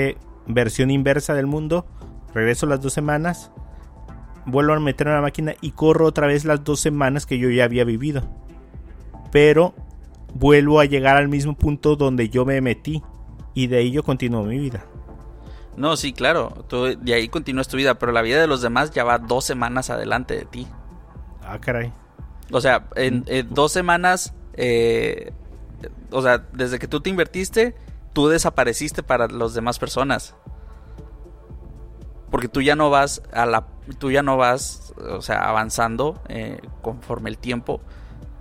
[0.47, 1.85] versión inversa del mundo,
[2.33, 3.51] regreso las dos semanas,
[4.45, 7.49] vuelvo a meter a la máquina y corro otra vez las dos semanas que yo
[7.49, 8.23] ya había vivido.
[9.31, 9.73] Pero
[10.33, 13.01] vuelvo a llegar al mismo punto donde yo me metí
[13.53, 14.85] y de ahí yo continúo mi vida.
[15.77, 18.91] No, sí, claro, tú de ahí continúas tu vida, pero la vida de los demás
[18.91, 20.67] ya va dos semanas adelante de ti.
[21.43, 21.91] Ah, caray.
[22.51, 25.33] O sea, en, dos semanas, eh,
[26.11, 27.75] o sea, desde que tú te invertiste,
[28.15, 30.35] tú desapareciste para las demás personas.
[32.31, 33.67] Porque tú ya no vas a la,
[33.99, 37.81] tú ya no vas, o sea, avanzando eh, conforme el tiempo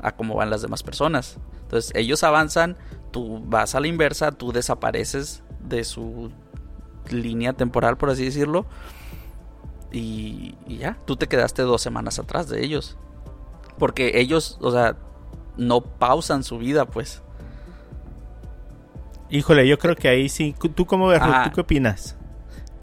[0.01, 1.39] a cómo van las demás personas.
[1.63, 2.77] Entonces ellos avanzan,
[3.11, 6.31] tú vas a la inversa, tú desapareces de su
[7.11, 8.67] línea temporal, por así decirlo.
[9.91, 12.97] Y, ya, tú te quedaste dos semanas atrás de ellos.
[13.77, 14.97] Porque ellos, o sea,
[15.57, 17.24] no pausan su vida, pues.
[19.35, 20.55] Híjole, yo creo que ahí sí.
[20.77, 21.21] ¿Tú cómo ves?
[21.21, 22.17] ¿Tú qué opinas?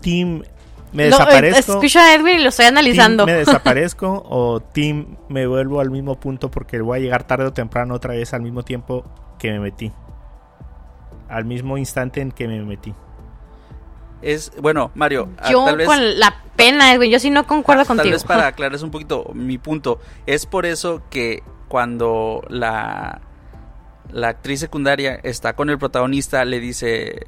[0.01, 0.43] Team
[0.91, 1.73] me desaparezco.
[1.75, 3.25] escucha a Edwin y lo estoy analizando.
[3.25, 7.53] ¿Me desaparezco o Team me vuelvo al mismo punto porque voy a llegar tarde o
[7.53, 9.05] temprano otra vez al mismo tiempo
[9.39, 9.93] que me metí?
[11.29, 12.93] Al mismo instante en que me metí.
[14.21, 15.29] Es, bueno, Mario.
[15.49, 18.03] Yo con la pena, Edwin, yo sí no concuerdo contigo.
[18.03, 20.01] Tal vez para aclarar un poquito mi punto.
[20.25, 23.21] Es por eso que cuando la,
[24.11, 27.25] la actriz secundaria está con el protagonista, le dice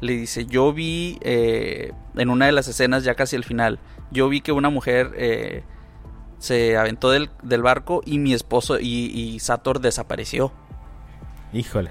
[0.00, 3.78] le dice, yo vi eh, en una de las escenas ya casi al final,
[4.10, 5.64] yo vi que una mujer eh,
[6.38, 10.52] se aventó del, barco y mi esposo y, Sator desapareció.
[11.52, 11.90] Híjole.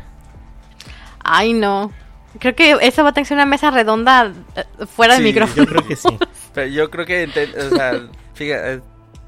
[1.23, 1.91] Ay, no.
[2.39, 5.65] Creo que eso va a tener una mesa redonda eh, fuera del micrófono.
[5.65, 6.17] Yo creo que sí.
[6.53, 7.29] Pero yo creo que,
[7.71, 8.81] o sea, fíjate,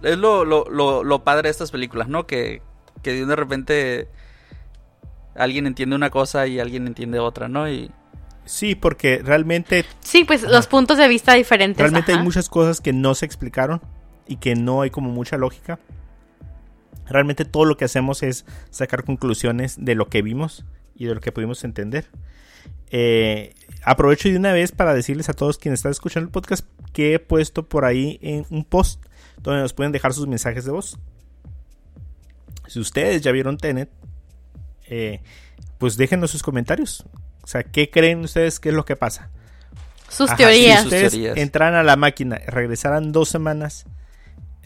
[0.04, 2.26] es lo, lo, lo, padre de estas películas, ¿no?
[2.26, 2.62] Que,
[3.04, 4.08] que de repente
[5.36, 7.70] alguien entiende una cosa y alguien entiende otra, ¿no?
[7.70, 7.92] Y,
[8.50, 9.86] Sí, porque realmente...
[10.00, 11.78] Sí, pues los puntos de vista diferentes.
[11.78, 13.80] Realmente hay muchas cosas que no se explicaron
[14.28, 15.78] y que no hay como mucha lógica.
[17.06, 20.66] Realmente todo lo que hacemos es sacar conclusiones de lo que vimos
[20.96, 22.08] y de lo que pudimos entender.
[22.90, 27.14] Eh, aprovecho de una vez para decirles a todos quienes están escuchando el podcast que
[27.14, 29.06] he puesto por ahí en un post
[29.44, 30.98] donde nos pueden dejar sus mensajes de voz.
[32.66, 33.92] Si ustedes ya vieron Tenet,
[34.90, 35.22] eh,
[35.78, 37.06] pues déjenos sus comentarios.
[37.44, 39.30] O sea, ¿qué creen ustedes que es lo que pasa?
[40.10, 40.82] Sus teorías.
[40.82, 43.86] Si ustedes entran a la máquina, regresaran dos semanas,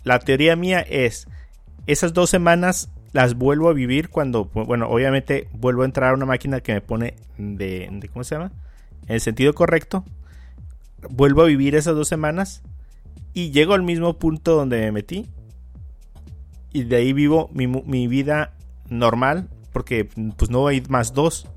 [0.04, 1.28] la teoría mía es,
[1.86, 6.26] esas dos semanas las vuelvo a vivir cuando, bueno, obviamente vuelvo a entrar a una
[6.26, 8.52] máquina que me pone de, de ¿cómo se llama?
[9.08, 10.04] En el sentido correcto.
[11.10, 12.64] Vuelvo a vivir esas dos semanas
[13.34, 15.28] y llego al mismo punto donde me metí.
[16.72, 18.54] Y de ahí vivo mi, mi vida
[18.90, 20.08] normal, porque
[20.38, 21.48] pues no hay más dos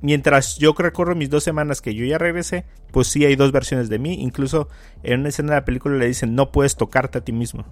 [0.00, 3.88] mientras yo recorro mis dos semanas que yo ya regresé, pues sí hay dos versiones
[3.88, 4.14] de mí.
[4.20, 4.68] Incluso
[5.02, 7.64] en una escena de la película le dicen no puedes tocarte a ti mismo.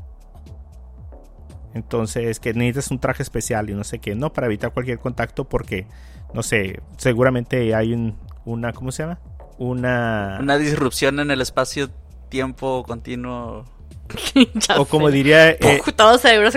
[1.74, 5.48] Entonces que necesitas un traje especial y no sé qué, no para evitar cualquier contacto
[5.48, 5.87] porque,
[6.33, 9.20] no sé, seguramente hay un, una, ¿cómo se llama?
[9.59, 10.38] Una...
[10.40, 13.64] Una disrupción en el espacio-tiempo continuo.
[14.76, 15.50] o como diría...
[15.50, 15.80] Eh,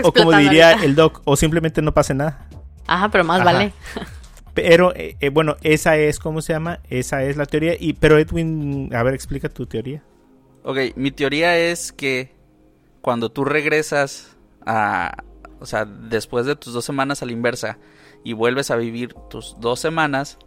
[0.04, 2.47] o como diría el doc, o simplemente no pase nada.
[2.88, 3.74] Ajá, pero más vale.
[4.54, 6.80] Pero eh, eh, bueno, esa es, ¿cómo se llama?
[6.90, 7.76] Esa es la teoría.
[7.80, 10.02] Y, pero Edwin, a ver, explica tu teoría.
[10.64, 12.34] Ok, mi teoría es que
[13.02, 15.24] cuando tú regresas a,
[15.60, 17.78] o sea, después de tus dos semanas a la inversa
[18.24, 20.40] y vuelves a vivir tus dos semanas,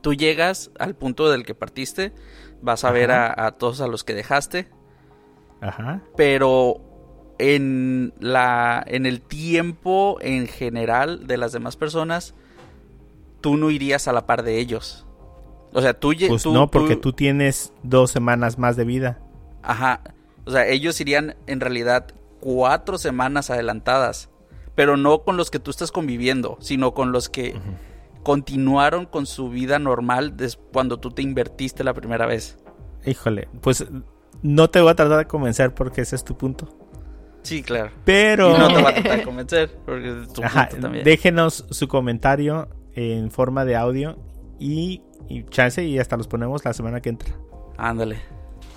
[0.00, 2.12] Tú llegas al punto del que partiste,
[2.62, 4.68] vas a ver a, todos a los que dejaste.
[5.60, 6.02] Ajá.
[6.16, 6.80] Pero
[7.38, 12.34] en la en el tiempo en general de las demás personas,
[13.40, 15.06] tú no irías a la par de ellos.
[15.72, 16.12] O sea, tú...
[16.28, 17.12] Pues no, porque tú...
[17.12, 19.20] tienes dos semanas más de vida.
[19.62, 20.00] Ajá.
[20.44, 22.06] O sea, ellos irían en realidad
[22.40, 24.30] cuatro semanas adelantadas.
[24.74, 27.54] Pero no con los que tú estás conviviendo, sino con los que
[28.22, 30.34] continuaron con su vida normal
[30.72, 32.58] cuando tú te invertiste la primera vez.
[33.04, 33.84] Híjole, pues
[34.42, 36.68] no te voy a tratar de convencer porque ese es tu punto.
[37.42, 37.90] Sí, claro.
[38.04, 38.58] Pero...
[38.58, 41.04] no te voy a tratar de convencer porque es tu punto también.
[41.04, 44.18] Déjenos su comentario en forma de audio
[44.58, 45.02] y,
[45.50, 47.34] chance y hasta los ponemos la semana que entra.
[47.76, 48.18] Ándale.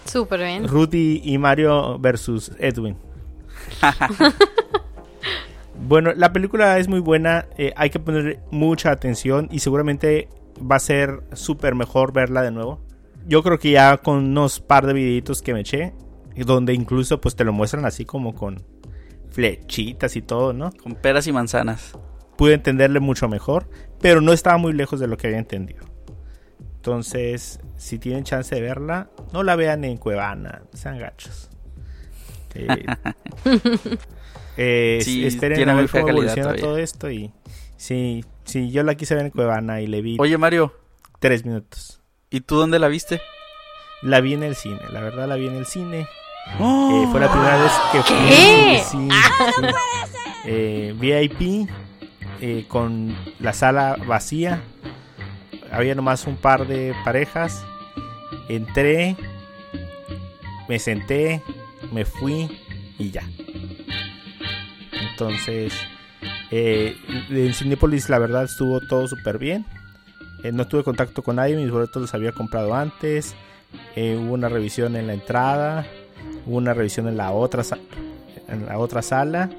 [0.06, 0.68] Súper bien.
[0.68, 2.98] Rudy y Mario versus Edwin.
[5.88, 7.48] bueno, la película es muy buena.
[7.58, 12.52] Eh, hay que poner mucha atención y seguramente va a ser súper mejor verla de
[12.52, 12.80] nuevo.
[13.28, 15.94] Yo creo que ya con unos par de videitos que me eché,
[16.36, 18.64] donde incluso pues te lo muestran así como con
[19.30, 20.72] flechitas y todo, ¿no?
[20.72, 21.98] Con peras y manzanas.
[22.38, 23.68] Pude entenderle mucho mejor
[24.02, 25.86] pero no estaba muy lejos de lo que había entendido.
[26.76, 31.50] Entonces, si tienen chance de verla, no la vean en Cuevana, sean gachos.
[34.58, 37.32] Eh, eh esperen a ver cómo evoluciona todo esto y
[37.78, 40.18] sí, sí, yo la quise ver en Cuevana y le vi.
[40.20, 40.74] Oye Mario,
[41.20, 42.02] tres minutos.
[42.30, 43.22] ¿Y tú dónde la viste?
[44.02, 46.10] La vi en el cine, la verdad la vi en el cine.
[46.60, 47.04] ¡Oh!
[47.04, 48.16] Eh, fue la primera vez que fui.
[48.28, 48.84] ¿Qué?
[48.90, 49.76] Sí, ¡Ah, ser!
[50.44, 51.70] Eh, VIP
[52.42, 54.62] eh, con la sala vacía.
[55.72, 57.64] Había nomás un par de parejas.
[58.50, 59.16] Entré,
[60.68, 61.42] me senté,
[61.92, 62.50] me fui
[62.98, 63.24] y ya.
[65.12, 65.74] Entonces,
[66.50, 69.66] en Cinepolis la verdad estuvo todo súper bien.
[70.52, 73.36] No tuve contacto con nadie, mis boletos los había comprado antes.
[73.96, 75.86] hubo una revisión en la entrada,
[76.46, 77.64] hubo una revisión en la otra,
[78.48, 79.50] en la otra sala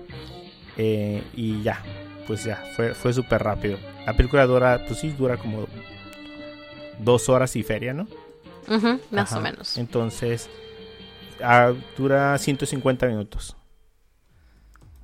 [0.76, 1.82] y ya
[2.26, 3.78] pues ya, fue, fue súper rápido.
[4.06, 5.66] La película dura, pues sí, dura como
[6.98, 8.06] dos horas y feria, ¿no?
[9.10, 9.76] más o menos.
[9.76, 10.48] Entonces,
[11.42, 13.56] ah, dura 150 minutos.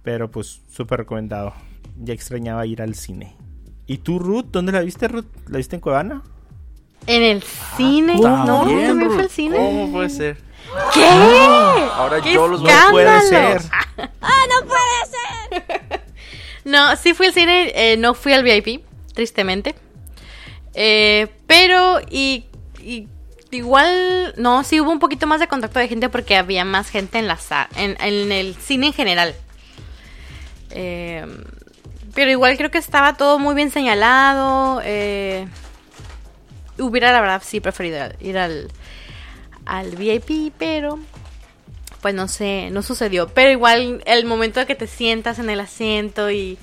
[0.02, 1.52] Pero pues súper recomendado.
[2.00, 3.36] Ya extrañaba ir al cine.
[3.86, 4.46] ¿Y tú, Ruth?
[4.50, 5.26] ¿Dónde la viste, Ruth?
[5.48, 6.22] ¿La viste en Cuevana?
[7.06, 8.14] En el cine.
[8.14, 9.56] no, también fue al cine.
[9.56, 10.47] ¿Cómo puede ser?
[10.92, 11.04] ¿Qué?
[11.04, 12.88] Ahora yo los voy a...
[12.90, 13.62] Puede ser.
[14.20, 16.02] ¡Ah, no puede ser!
[16.64, 19.74] No, sí fui al cine, eh, no fui al VIP, tristemente.
[20.74, 22.44] Eh, pero, y,
[23.50, 27.18] igual, no, sí hubo un poquito más de contacto de gente porque había más gente
[27.18, 27.38] en, la
[27.76, 29.34] en, en el cine en general.
[30.70, 31.24] Eh,
[32.14, 34.82] pero igual creo que estaba todo muy bien señalado.
[36.78, 38.70] hubiera, la verdad, sí preferido ir al,
[39.68, 40.98] al VIP, pero
[42.00, 43.28] pues no sé, no sucedió.
[43.28, 46.58] Pero igual el momento de que te sientas en el asiento y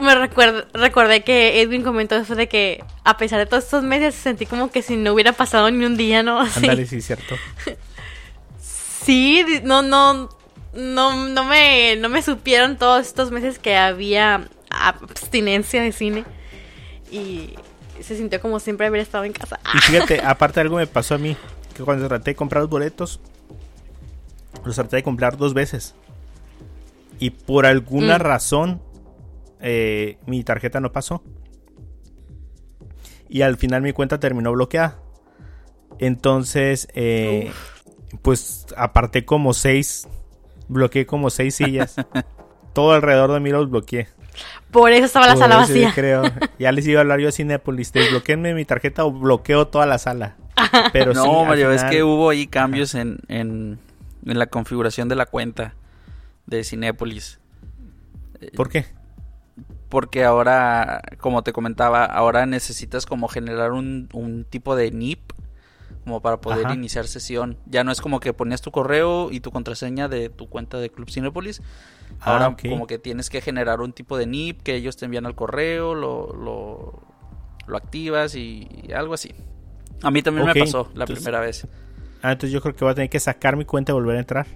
[0.00, 4.14] me recuerdo, recordé que Edwin comentó eso de que a pesar de todos estos meses
[4.14, 6.40] sentí como que si no hubiera pasado ni un día, ¿no?
[6.56, 7.36] Ándale, sí, cierto.
[8.58, 10.30] sí, no, no,
[10.74, 16.24] no, no me, no me supieron todos estos meses que había abstinencia de cine
[17.10, 17.54] y
[18.00, 19.60] se sintió como siempre haber estado en casa.
[19.74, 21.36] Y fíjate, aparte algo me pasó a mí,
[21.72, 23.20] que cuando traté de comprar los boletos,
[24.64, 25.94] los traté de comprar dos veces.
[27.18, 28.20] Y por alguna mm.
[28.20, 28.80] razón
[29.60, 31.22] eh, mi tarjeta no pasó.
[33.28, 34.98] Y al final mi cuenta terminó bloqueada.
[35.98, 37.52] Entonces, eh,
[38.22, 40.08] pues aparté como seis,
[40.68, 41.96] bloqueé como seis sillas.
[42.74, 44.08] Todo alrededor de mí los bloqueé.
[44.70, 45.92] Por eso estaba la sala vacía.
[45.94, 46.22] creo.
[46.58, 47.92] Ya les iba a hablar yo a Cinepolis.
[47.92, 50.36] Desbloqueenme mi tarjeta o bloqueo toda la sala.
[50.92, 53.78] Pero no, Mario, es que hubo ahí cambios en, en
[54.24, 55.74] la configuración de la cuenta
[56.46, 57.38] de Cinépolis.
[58.56, 58.86] ¿Por qué?
[59.88, 65.20] Porque ahora, como te comentaba, ahora necesitas como generar un, tipo de NIP
[66.04, 67.58] como para poder iniciar sesión.
[67.66, 70.90] Ya no es como que ponías tu correo y tu contraseña de tu cuenta de
[70.90, 71.60] Club Cinépolis.
[72.20, 75.26] Ah, ahora como que tienes que generar un tipo de NIP que ellos te envían
[75.26, 79.34] al correo, lo, lo, activas y, algo así.
[80.02, 81.66] A mí también me pasó la primera vez.
[82.22, 84.20] Ah, entonces yo creo que voy a tener que sacar mi cuenta y volver a
[84.20, 84.46] entrar.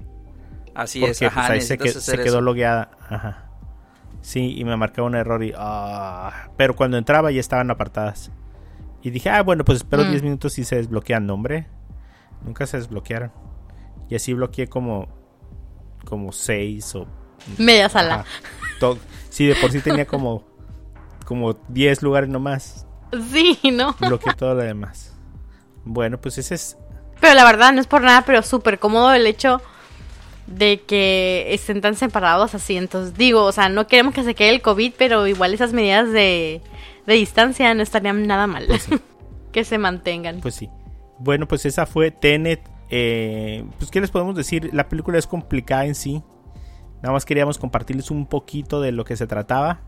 [0.75, 2.91] Así es, pues, ahí se, quedó logueada.
[3.09, 3.47] Ajá.
[4.21, 5.53] Sí, y me marcaba un error y...
[5.57, 8.31] Ah, pero cuando entraba ya estaban apartadas.
[9.03, 10.25] Y dije, ah, bueno, pues espero 10 mm.
[10.25, 11.67] minutos y se desbloquean, nombre.
[12.45, 13.33] Nunca se desbloquearon.
[14.09, 15.09] Y así bloqueé como...
[16.05, 17.07] Como 6 o...
[17.59, 18.25] Media sala.
[19.31, 20.45] Sí, de por sí tenía como...
[21.25, 22.87] Como 10 lugares nomás.
[23.33, 23.95] Sí, ¿no?
[24.01, 25.16] Bloqueó todo lo demás.
[25.87, 26.77] Bueno, pues ese es...
[27.21, 29.63] Pero la verdad, no es por nada, pero súper cómodo el hecho
[30.47, 32.77] de que estén tan separados así.
[32.77, 36.13] Entonces, digo, o sea, no queremos que se quede el COVID, pero igual esas medidas
[36.13, 36.61] de,
[37.07, 38.67] de distancia no estarían nada mal.
[38.67, 39.01] Pues sí.
[39.53, 40.41] que se mantengan.
[40.41, 40.69] Pues sí.
[41.19, 42.61] Bueno, pues esa fue Tenet.
[42.91, 44.71] Eh, pues, ¿qué les podemos decir?
[44.75, 46.23] La película es complicada en sí.
[47.03, 49.81] Nada más queríamos compartirles un poquito de lo que se trataba.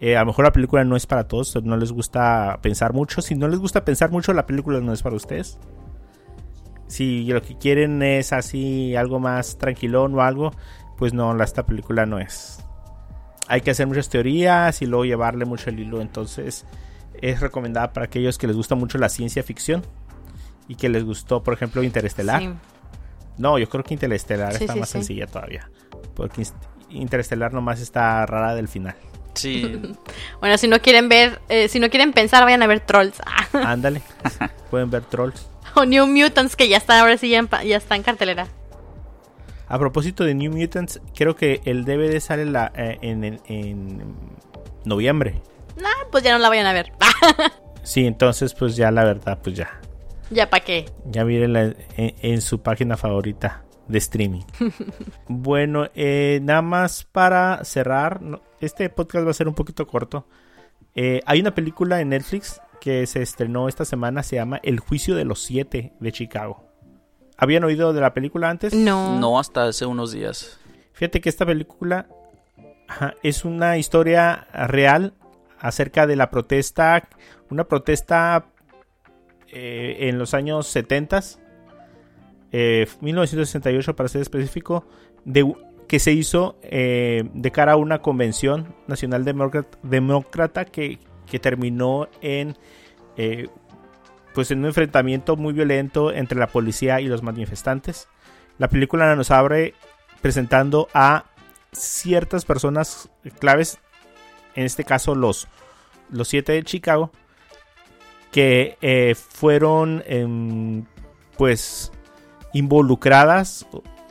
[0.00, 3.22] Eh, a lo mejor la película no es para todos, no les gusta pensar mucho.
[3.22, 5.58] Si no les gusta pensar mucho, la película no es para ustedes.
[6.86, 10.52] Si lo que quieren es así algo más tranquilón o algo,
[10.98, 12.60] pues no, esta película no es.
[13.48, 16.00] Hay que hacer muchas teorías y luego llevarle mucho el hilo.
[16.00, 16.66] Entonces
[17.20, 19.82] es recomendada para aquellos que les gusta mucho la ciencia ficción
[20.68, 22.40] y que les gustó, por ejemplo, Interestelar.
[22.40, 22.54] Sí.
[23.38, 25.70] No, yo creo que Interestelar Sí, está sí, más sencilla todavía.
[26.14, 26.46] Porque
[26.90, 28.94] Interestelar nomás está rara del final.
[29.34, 29.80] Sí,
[30.40, 33.16] Bueno, si no quieren ver, eh, si no quieren pensar, vayan a ver Trolls.
[33.52, 34.00] Ándale.
[34.70, 35.48] Pueden ver Trolls.
[35.74, 37.40] o New Mutants, que ya está, ahora sí ya,
[37.76, 38.46] está en cartelera.
[39.66, 44.14] A propósito de New Mutants, creo que el DVD sale la, eh, en, en- en
[44.84, 45.40] noviembre.
[45.82, 46.92] Ah, pues ya no la vayan a ver.
[47.82, 49.78] Sí, entonces pues ya la verdad, pues ya.
[50.30, 50.86] ya para qué.
[51.10, 54.40] Ya mírenla en, en su página favorita de streaming.
[55.28, 58.20] bueno, eh, nada más para cerrar,
[58.64, 60.26] este podcast va a ser un poquito corto.
[60.94, 65.14] Eh, hay una película en Netflix que se estrenó esta semana, se llama El juicio
[65.14, 66.64] de los siete de Chicago.
[67.36, 68.74] ¿Habían oído de la película antes?
[68.74, 69.18] No.
[69.18, 70.58] no hasta hace unos días.
[70.92, 72.06] Fíjate que esta película
[72.86, 75.14] ajá, es una historia real
[75.58, 77.08] acerca de la protesta,
[77.50, 78.46] una protesta
[79.48, 81.22] eh, en los años 70,
[82.52, 84.86] eh, 1968 para ser específico,
[85.24, 85.50] de,
[85.86, 89.24] que se hizo eh, de cara a una convención nacional
[89.82, 92.56] demócrata, que, que terminó en
[93.16, 93.48] eh,
[94.34, 98.08] pues en un enfrentamiento muy violento entre la policía y los manifestantes.
[98.58, 99.74] La película nos abre
[100.20, 101.26] presentando a
[101.72, 103.08] ciertas personas
[103.38, 103.78] claves,
[104.56, 105.46] en este caso los,
[106.10, 107.12] los siete de Chicago,
[108.32, 110.84] que eh, fueron em,
[111.36, 111.92] pues
[112.52, 113.66] involucradas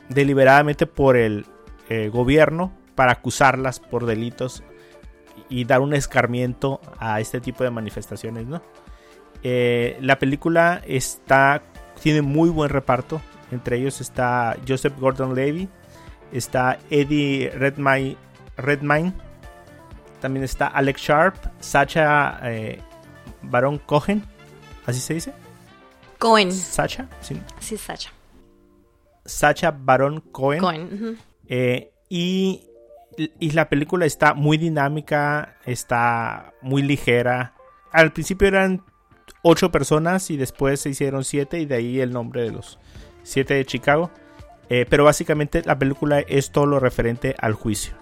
[0.08, 1.46] deliberadamente por el
[1.88, 4.62] eh, gobierno para acusarlas por delitos
[5.48, 8.62] y dar un escarmiento a este tipo de manifestaciones, ¿no?
[9.42, 11.62] Eh, la película está
[12.00, 13.20] tiene muy buen reparto.
[13.50, 15.70] Entre ellos está Joseph Gordon-Levitt,
[16.32, 18.16] está Eddie Redmayne,
[18.56, 19.12] Redmayne,
[20.20, 22.80] también está Alex Sharp, Sacha eh,
[23.42, 24.24] Baron Cohen,
[24.86, 25.32] así se dice,
[26.18, 26.52] Cohen.
[26.52, 27.40] Sacha, sí.
[27.60, 28.10] Sí, Sacha.
[29.24, 31.18] Sacha Baron Cohen, Cohen.
[31.48, 32.62] Eh, y,
[33.38, 37.54] y la película está muy dinámica, está muy ligera.
[37.92, 38.82] Al principio eran
[39.42, 42.78] ocho personas y después se hicieron siete y de ahí el nombre de los
[43.22, 44.10] siete de Chicago.
[44.70, 47.94] Eh, pero básicamente la película es todo lo referente al juicio.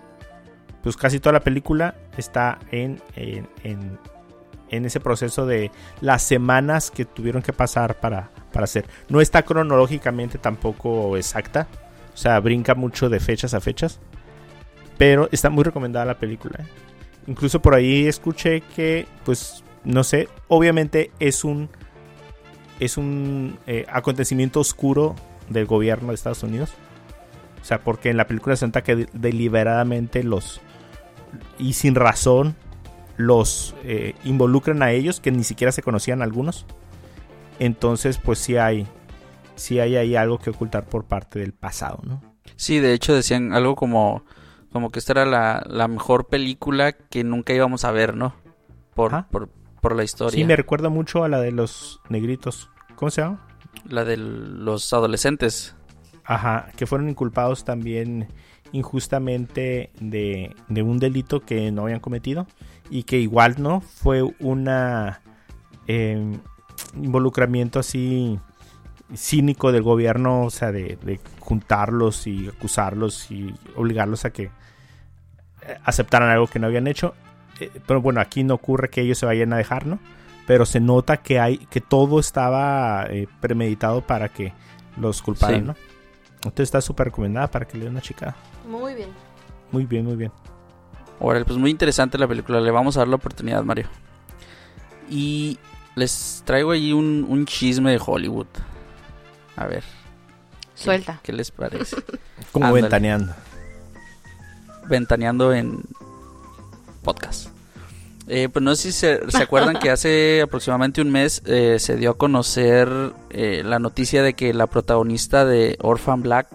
[0.82, 3.98] Pues casi toda la película está en, en, en-
[4.70, 5.70] en ese proceso de
[6.00, 8.86] las semanas que tuvieron que pasar para, para hacer.
[9.10, 11.68] No está cronológicamente tampoco exacta.
[12.12, 14.00] O sea, brinca mucho de fechas a fechas.
[14.98, 16.60] Pero está muy recomendada la película.
[17.26, 21.68] Incluso por ahí escuché que, pues, no sé, obviamente es un
[22.80, 25.14] es un eh, acontecimiento oscuro
[25.48, 26.72] del gobierno de Estados Unidos.
[27.60, 30.60] O sea, porque en la película se nota que de- deliberadamente los
[31.58, 32.56] y sin razón
[33.16, 36.66] los eh, involucran a ellos que ni siquiera se conocían algunos.
[37.60, 38.86] Entonces, pues sí hay
[39.54, 42.22] sí hay ahí algo que ocultar por parte del pasado, ¿no?
[42.56, 44.24] Sí, de hecho decían algo como,
[44.72, 48.34] como que esta era la, la mejor película que nunca íbamos a ver, ¿no?
[48.94, 49.48] Por, por,
[49.80, 50.36] por la historia.
[50.36, 52.70] Sí, me recuerda mucho a la de los negritos.
[52.94, 53.46] ¿Cómo se llama?
[53.84, 55.74] La de los adolescentes.
[56.24, 58.28] Ajá, que fueron inculpados también
[58.72, 62.46] injustamente de, de un delito que no habían cometido
[62.90, 65.20] y que igual no fue una
[65.86, 66.38] eh,
[66.94, 68.38] involucramiento así
[69.16, 74.50] cínico del gobierno, o sea, de, de juntarlos y acusarlos y obligarlos a que eh,
[75.84, 77.14] aceptaran algo que no habían hecho.
[77.60, 79.98] Eh, pero bueno, aquí no ocurre que ellos se vayan a dejar, ¿no?
[80.46, 84.52] Pero se nota que hay que todo estaba eh, premeditado para que
[84.96, 85.66] los culparan, Sí.
[85.66, 85.76] ¿no?
[86.36, 88.34] Entonces está súper recomendada para que le den una chica.
[88.68, 89.10] Muy bien.
[89.70, 90.32] Muy bien, muy bien.
[91.20, 92.60] Órale, pues muy interesante la película.
[92.60, 93.86] Le vamos a dar la oportunidad, Mario.
[95.08, 95.58] Y
[95.94, 98.46] les traigo ahí un, un chisme de Hollywood.
[99.56, 99.82] A ver.
[99.82, 101.20] ¿qué- Suelta.
[101.22, 101.96] ¿Qué les parece?
[102.52, 102.82] Como Ándale.
[102.82, 103.34] ventaneando.
[104.88, 105.82] Ventaneando en
[107.02, 107.48] podcast.
[108.28, 112.10] Eh, pues no sé si se, acuerdan que hace aproximadamente un mes eh, se dio
[112.10, 112.88] a conocer
[113.30, 116.48] eh, la noticia de que la protagonista de Orphan Black,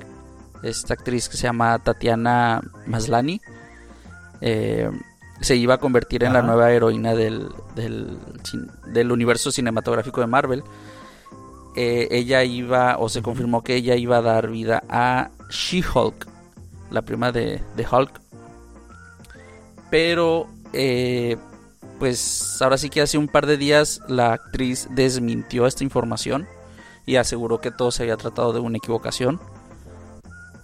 [0.64, 3.42] esta actriz que se llama Tatiana Maslani,
[4.40, 10.64] se iba a convertir en la nueva heroína del, del, universo cinematográfico de Marvel.
[11.78, 16.28] Ella iba, o se confirmó que ella iba a dar vida a She-Hulk,
[16.92, 18.20] la prima de, de Hulk.
[19.90, 20.48] Pero
[22.00, 26.48] pues ahora sí que hace un par de días la actriz desmintió esta información
[27.06, 29.40] y aseguró que todo se había tratado de una equivocación.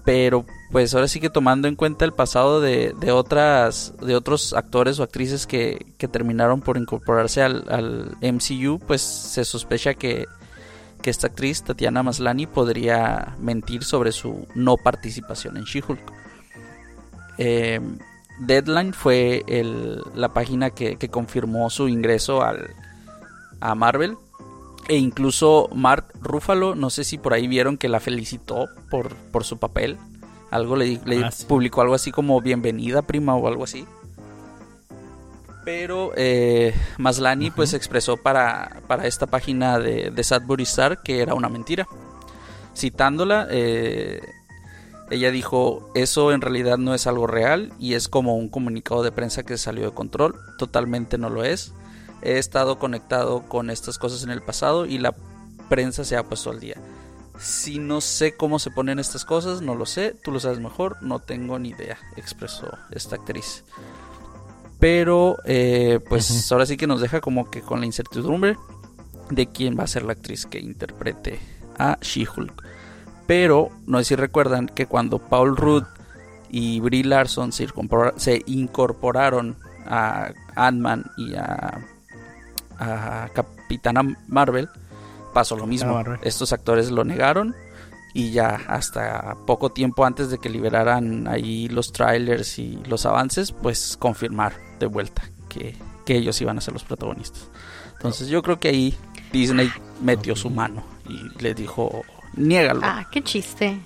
[0.05, 4.99] Pero pues ahora sí que tomando en cuenta el pasado de, otras de otros actores
[4.99, 10.25] o actrices que, terminaron por incorporarse al, MCU, pues se sospecha que,
[11.03, 16.01] que, esta actriz, Tatiana Maslani, podría mentir sobre su no participación en She-Hulk.
[17.37, 17.79] Eh,
[18.39, 19.43] Deadline fue
[20.15, 22.71] la página que, confirmó su ingreso al,
[23.59, 24.17] a Marvel.
[24.89, 29.45] E incluso Mark Ruffalo, no sé si por ahí vieron que la felicitó por, por
[29.45, 29.97] su papel.
[30.51, 33.85] Algo le, ah, publicó algo así como bienvenida prima o algo así.
[35.63, 41.33] Pero eh, Maslani pues expresó para, para esta página de, de Sadbury Star que era
[41.33, 41.87] una mentira.
[42.75, 44.21] Citándola, eh,
[45.09, 49.11] ella dijo, eso en realidad no es algo real y es como un comunicado de
[49.11, 51.73] prensa que salió de control, totalmente no lo es.
[52.21, 55.13] He estado conectado con estas cosas en el pasado y la
[55.69, 56.77] prensa se ha puesto al día.
[57.37, 60.97] Si no sé cómo se ponen estas cosas, no lo sé, tú lo sabes mejor,
[61.01, 63.63] no tengo ni idea, expresó esta actriz.
[64.83, 68.57] Pero eh, pues ahora sí que nos deja como que con la incertidumbre
[69.29, 71.39] de quién va a ser la actriz que interprete
[71.79, 72.51] a She-Hulk.
[73.25, 75.85] Pero no sé si recuerdan que cuando Paul Rudd
[76.49, 77.65] y Brie Larson se,
[78.45, 79.55] incorporaron
[79.85, 81.79] a Ant-Man y a,
[83.33, 84.67] Capitana Marvel,
[85.33, 86.03] pasó lo mismo.
[86.23, 87.55] Estos actores lo negaron
[88.13, 93.51] y ya hasta poco tiempo antes de que liberaran ahí los trailers y los avances,
[93.51, 97.49] pues confirmar de vuelta que, que ellos iban a ser los protagonistas.
[97.93, 98.97] Entonces yo creo que ahí
[99.31, 102.03] Disney metió su mano y le dijo,
[102.35, 102.81] Niégalo.
[102.83, 103.79] Ah, qué chiste.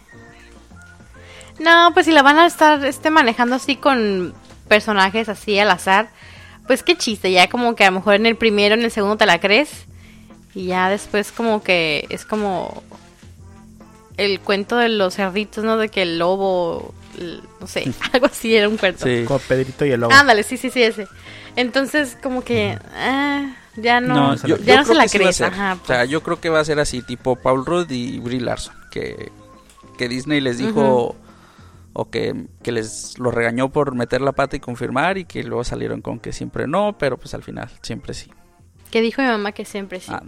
[1.59, 4.33] No, pues si la van a estar este, manejando así con
[4.67, 6.09] personajes así al azar,
[6.67, 7.31] pues qué chiste.
[7.31, 9.85] Ya como que a lo mejor en el primero, en el segundo te la crees.
[10.53, 12.83] Y ya después como que es como
[14.17, 15.77] el cuento de los cerditos, ¿no?
[15.77, 16.93] De que el lobo,
[17.61, 19.05] no sé, algo así era un cuento.
[19.05, 20.13] Sí, como Pedrito y el lobo.
[20.13, 21.07] Ándale, sí, sí, sí, ese.
[21.55, 22.77] Entonces como que...
[22.95, 25.39] Ah, ya no, ya no se la crees.
[25.39, 28.75] O sea, yo creo que va a ser así, tipo Paul Rudd y Brie Larson,
[28.89, 29.31] que,
[29.99, 31.15] que Disney les dijo
[31.99, 36.01] o que, les lo regañó por meter la pata y confirmar y que luego salieron
[36.01, 38.31] con que siempre no, pero pues al final siempre sí.
[38.91, 40.11] Que dijo mi mamá que siempre sí.
[40.11, 40.21] Ah,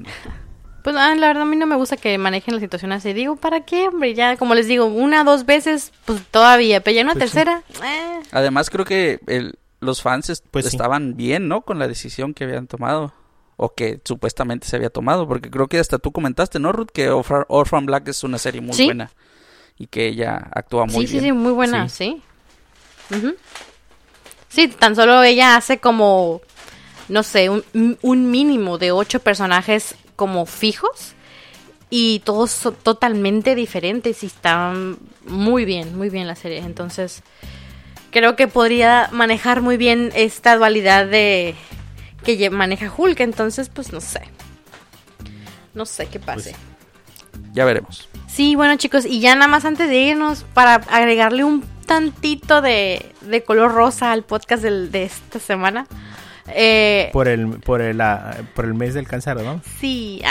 [0.83, 3.13] pues ah, la verdad a mí no me gusta que manejen la situación así.
[3.13, 4.13] Digo, ¿para qué, hombre?
[4.13, 6.81] Ya, como les digo, una, dos veces, pues todavía.
[6.81, 7.63] Pero ya una pues tercera.
[7.83, 8.19] Eh.
[8.31, 11.61] Además creo que el, los fans pues estaban bien, ¿no?
[11.61, 13.13] Con la decisión que habían tomado
[13.61, 16.91] o que supuestamente se había tomado, porque creo que hasta tú comentaste, ¿no, Ruth?
[16.93, 19.11] Que Orphan Black es una serie muy buena
[19.77, 21.07] y que ella actúa muy bien.
[21.07, 22.21] Sí, sí, sí, muy buena, sí.
[24.47, 24.67] Sí.
[24.69, 26.39] tan solo ella hace como,
[27.09, 27.63] no sé, un,
[28.01, 31.13] un mínimo de ocho personajes como fijos
[31.89, 36.57] y todos son totalmente diferentes y están muy bien, muy bien la serie.
[36.57, 37.23] Entonces,
[38.11, 41.55] creo que podría manejar muy bien esta dualidad de
[42.25, 44.23] que maneja Hulk, entonces pues no sé.
[45.73, 46.53] No sé qué pase.
[47.31, 48.09] Pues, ya veremos.
[48.27, 53.05] Sí, bueno chicos, y ya nada más antes de irnos, para agregarle un tantito de,
[53.21, 55.87] de color rosa al podcast de esta semana.
[56.53, 58.01] Eh, por el por el
[58.55, 59.61] por el mes del cáncer, ¿no?
[59.79, 60.21] Sí.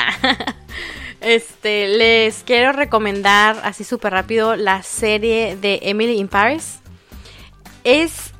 [1.20, 6.80] este, les quiero recomendar así súper rápido la serie de Emily in Paris.
[7.84, 8.32] Es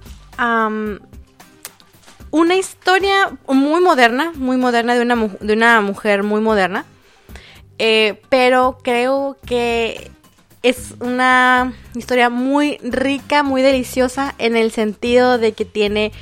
[2.30, 6.84] una historia muy moderna, muy moderna de una, de una mujer muy moderna.
[7.78, 10.10] Eh, pero creo que
[10.62, 16.12] es una historia muy rica, muy deliciosa en el sentido de que tiene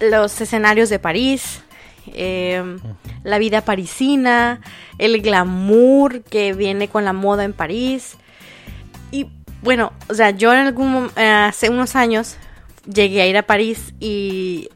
[0.00, 1.62] los escenarios de París,
[2.14, 2.62] eh,
[3.24, 4.60] la vida parisina,
[4.98, 8.16] el glamour que viene con la moda en París.
[9.10, 9.26] Y
[9.62, 12.36] bueno, o sea, yo en algún eh, hace unos años
[12.92, 14.68] llegué a ir a París y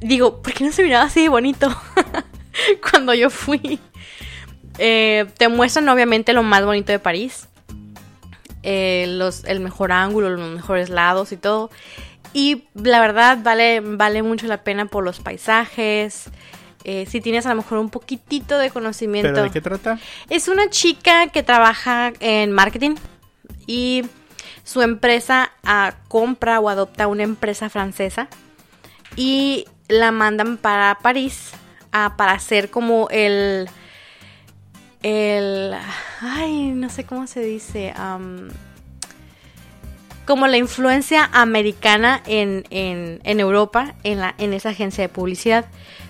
[0.00, 1.68] digo, ¿por qué no se miraba así de bonito
[2.90, 3.78] cuando yo fui?
[4.78, 7.46] Eh, te muestran obviamente lo más bonito de París.
[8.62, 11.70] Los, el mejor ángulo, los mejores lados y todo.
[12.32, 16.30] Y la verdad vale, vale mucho la pena por los paisajes.
[16.84, 19.30] Eh, si tienes a lo mejor un poquitito de conocimiento.
[19.32, 19.98] ¿Pero de qué trata?
[20.30, 22.94] Es una chica que trabaja en marketing
[23.66, 24.04] y
[24.64, 28.28] su empresa ah, compra o adopta una empresa francesa
[29.16, 31.50] y la mandan para París
[31.92, 33.68] ah, para hacer como el
[35.02, 35.74] el
[36.20, 37.92] ay no sé cómo se dice
[40.30, 45.64] como la influencia americana en, en, Europa en, la, en esa agencia de publicidad.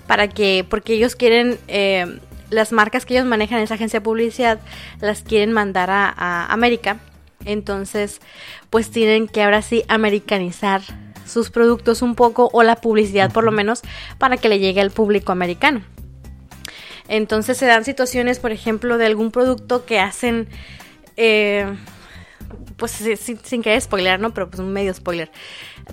[0.05, 2.19] Para que porque ellos quieren eh,
[2.51, 4.59] las marcas que ellos manejan en esa agencia de publicidad
[4.99, 6.99] las quieren mandar a América.
[7.45, 8.21] Entonces,
[8.69, 10.83] pues tienen que ahora sí americanizar
[11.25, 13.81] sus productos un poco o la publicidad por lo menos
[14.19, 15.81] para que le llegue al público americano.
[17.07, 20.47] Entonces se dan situaciones, por ejemplo, de algún producto que hacen,
[21.17, 21.65] eh,
[22.77, 24.33] pues sin, querer spoiler, ¿no?
[24.33, 25.31] Pero pues un medio spoiler.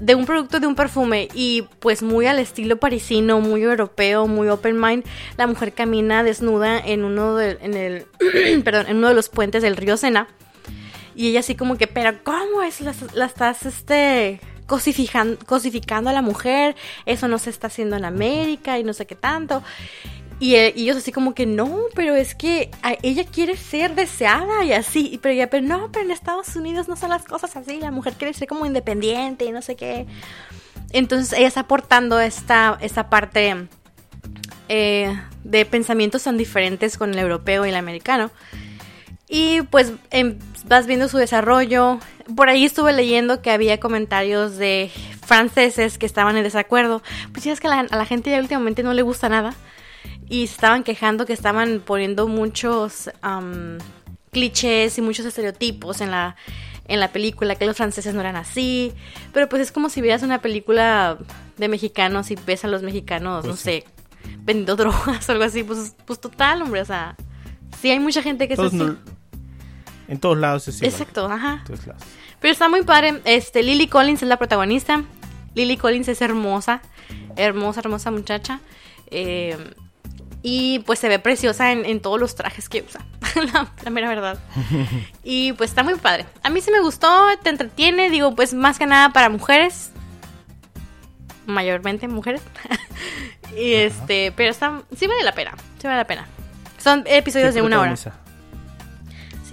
[0.00, 4.48] De un producto de un perfume y pues muy al estilo parisino, muy europeo, muy
[4.48, 5.04] open mind,
[5.36, 8.06] la mujer camina desnuda en uno de, en el,
[8.64, 10.28] perdón, en uno de los puentes del río Sena
[11.18, 12.80] y ella así como que, pero ¿cómo es?
[12.80, 18.84] La, estás, este, cosificando, a la mujer, eso no se está haciendo en América y
[18.84, 19.64] no sé qué tanto.
[20.40, 22.70] Y, eh, ellos así como que no, pero es que
[23.02, 26.96] ella quiere ser deseada y así, pero ella, pero no, pero en Estados Unidos no
[26.96, 30.06] son las cosas así, la mujer quiere ser como independiente y no sé qué.
[30.92, 33.68] Entonces ella está aportando esta, esta parte
[34.68, 38.30] eh, de pensamientos tan diferentes con el europeo y el americano.
[39.28, 41.98] Y pues em, vas viendo su desarrollo.
[42.34, 44.90] Por ahí estuve leyendo que había comentarios de
[45.24, 47.02] franceses que estaban en desacuerdo.
[47.32, 49.54] Pues ya es que a la, gente ya últimamente no le gusta nada.
[50.28, 53.10] Y estaban quejando que estaban poniendo muchos
[54.30, 56.36] clichés y muchos estereotipos en la,
[56.86, 58.92] en la película, que los franceses no eran así.
[59.32, 61.18] Pero pues es como si vieras una película
[61.56, 63.84] de mexicanos y ves a los mexicanos, pues no sé,
[64.40, 65.62] vendiendo drogas o algo así.
[65.62, 67.16] Pues, pues total, hombre, o sea,
[67.80, 68.80] sí hay mucha gente que es así.
[70.08, 70.90] En todos lados es igual.
[70.90, 71.64] Exacto, ajá.
[72.40, 73.20] Pero está muy padre.
[73.24, 75.04] Este, Lily Collins es la protagonista.
[75.54, 76.80] Lily Collins es hermosa.
[77.36, 78.60] Hermosa, hermosa muchacha.
[79.10, 79.56] Eh,
[80.50, 83.04] y pues se ve preciosa en, todos los trajes que usa.
[83.84, 84.38] la, mera verdad.
[85.22, 86.24] y pues está muy padre.
[86.42, 88.08] A mí sí me gustó, te entretiene.
[88.08, 89.90] Digo, pues más que nada para mujeres.
[91.44, 92.40] Mayormente mujeres.
[93.58, 95.54] y este, pero está, sí vale la pena.
[95.78, 96.26] Sí vale la pena.
[96.78, 97.94] Son episodios de una hora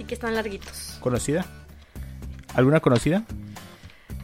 [0.06, 0.96] que están larguitos.
[1.00, 1.44] ¿Conocida?
[2.54, 3.24] ¿Alguna conocida?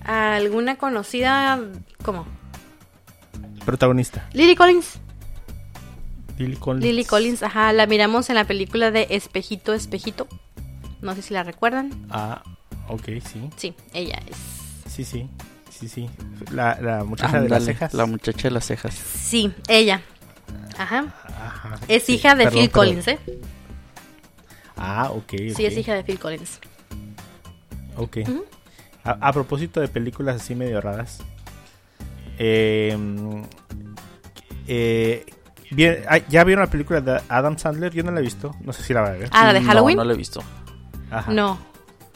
[0.04, 1.58] ¿Alguna conocida?
[2.02, 2.24] ¿Cómo?
[3.66, 4.26] Protagonista.
[4.32, 5.00] Lily Collins.
[6.38, 6.84] Lily Collins.
[6.84, 7.72] Lily Collins, ajá.
[7.72, 10.26] La miramos en la película de Espejito, Espejito.
[11.00, 12.06] No sé si la recuerdan.
[12.10, 12.42] Ah,
[12.88, 13.50] ok, sí.
[13.56, 14.36] Sí, ella es.
[14.90, 15.28] Sí, sí.
[15.70, 16.10] Sí, sí.
[16.52, 17.94] La, muchacha de las cejas.
[17.94, 18.94] La muchacha de las cejas.
[18.94, 20.02] Sí, ella.
[20.78, 21.14] Ajá.
[21.88, 23.18] es hija de Phil Collins, ¿eh?
[24.76, 25.30] Ah, ok.
[25.56, 26.60] Sí, es hija de Phil Collins.
[27.96, 28.18] Ok.
[29.04, 31.18] a, propósito de películas así medio raras.
[32.38, 33.42] Em,
[34.66, 35.26] eh,
[35.76, 37.92] ¿Ya vieron la película de Adam Sandler?
[37.92, 38.54] Yo no la he visto.
[38.60, 39.28] No sé si la va a ver.
[39.32, 39.96] Ah, la de Halloween.
[39.96, 40.42] No, no la he visto.
[41.28, 41.58] No,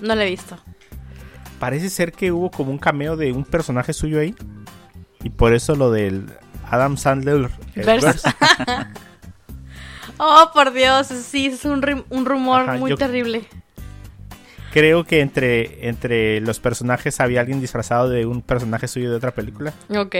[0.00, 0.58] no la he visto.
[1.58, 4.34] Parece ser que hubo como un cameo de un personaje suyo ahí.
[5.22, 6.26] Y por eso lo del
[6.70, 7.50] Adam Sandler.
[10.18, 13.44] Oh, por Dios, sí, es un, un rumor muy terrible.
[14.72, 19.32] Creo que entre, entre los personajes había alguien disfrazado de un personaje suyo de otra
[19.32, 19.74] película.
[19.90, 20.16] Ok.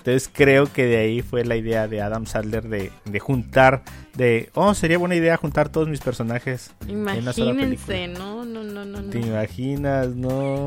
[0.00, 3.82] Entonces creo que de ahí fue la idea de Adam Sandler de, juntar,
[4.14, 6.70] de, oh, sería buena idea juntar todos mis personajes.
[6.88, 9.02] Imagínense, no, no, no, no.
[9.10, 10.08] ¿Te imaginas?
[10.08, 10.66] No.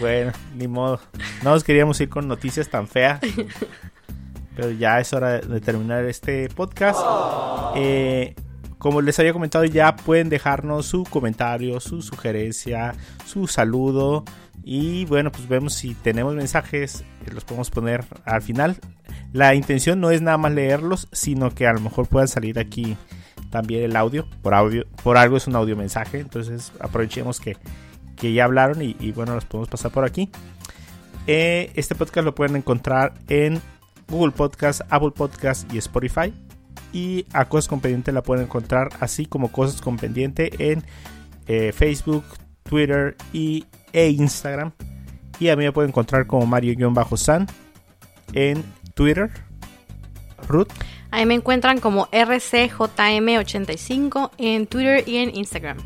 [0.00, 1.00] bueno, ni modo.
[1.42, 3.18] No nos queríamos ir con noticias tan feas.
[4.56, 7.00] Pero ya es hora de terminar este podcast.
[7.74, 8.36] Eh,
[8.78, 12.94] como les había comentado, ya pueden dejarnos su comentario, su sugerencia,
[13.26, 14.24] su saludo.
[14.62, 18.76] Y bueno, pues vemos si tenemos mensajes, los podemos poner al final.
[19.32, 22.96] La intención no es nada más leerlos, sino que a lo mejor puedan salir aquí
[23.50, 24.26] también el audio.
[24.42, 26.20] Por audio, por algo es un audio mensaje.
[26.20, 27.56] Entonces aprovechemos que,
[28.20, 30.30] ya hablaron y, bueno, los podemos pasar por aquí.
[31.26, 33.60] Eh, este podcast lo pueden encontrar en
[34.08, 36.34] Google Podcast, Apple Podcast y Spotify.
[36.92, 40.84] Y a Cosas con Pendiente la pueden encontrar así como Cosas con Pendiente en
[41.46, 42.24] eh, Facebook,
[42.64, 44.72] Twitter y, e Instagram.
[45.38, 47.46] Y a mí me pueden encontrar como Mario-San
[48.32, 48.64] en
[48.94, 49.30] Twitter.
[50.46, 50.68] Ruth.
[51.10, 55.76] Ahí me encuentran como RCJM85 en Twitter y en Instagram.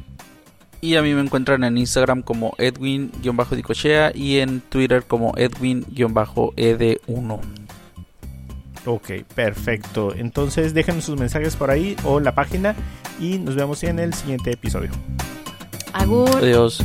[0.80, 7.40] Y a mí me encuentran en Instagram como Edwin-Dicochea y en Twitter como Edwin-ED1.
[8.86, 10.14] Ok, perfecto.
[10.14, 12.74] Entonces déjenos sus mensajes por ahí o la página
[13.18, 14.90] y nos vemos en el siguiente episodio.
[15.94, 16.28] Agur.
[16.36, 16.84] Adiós.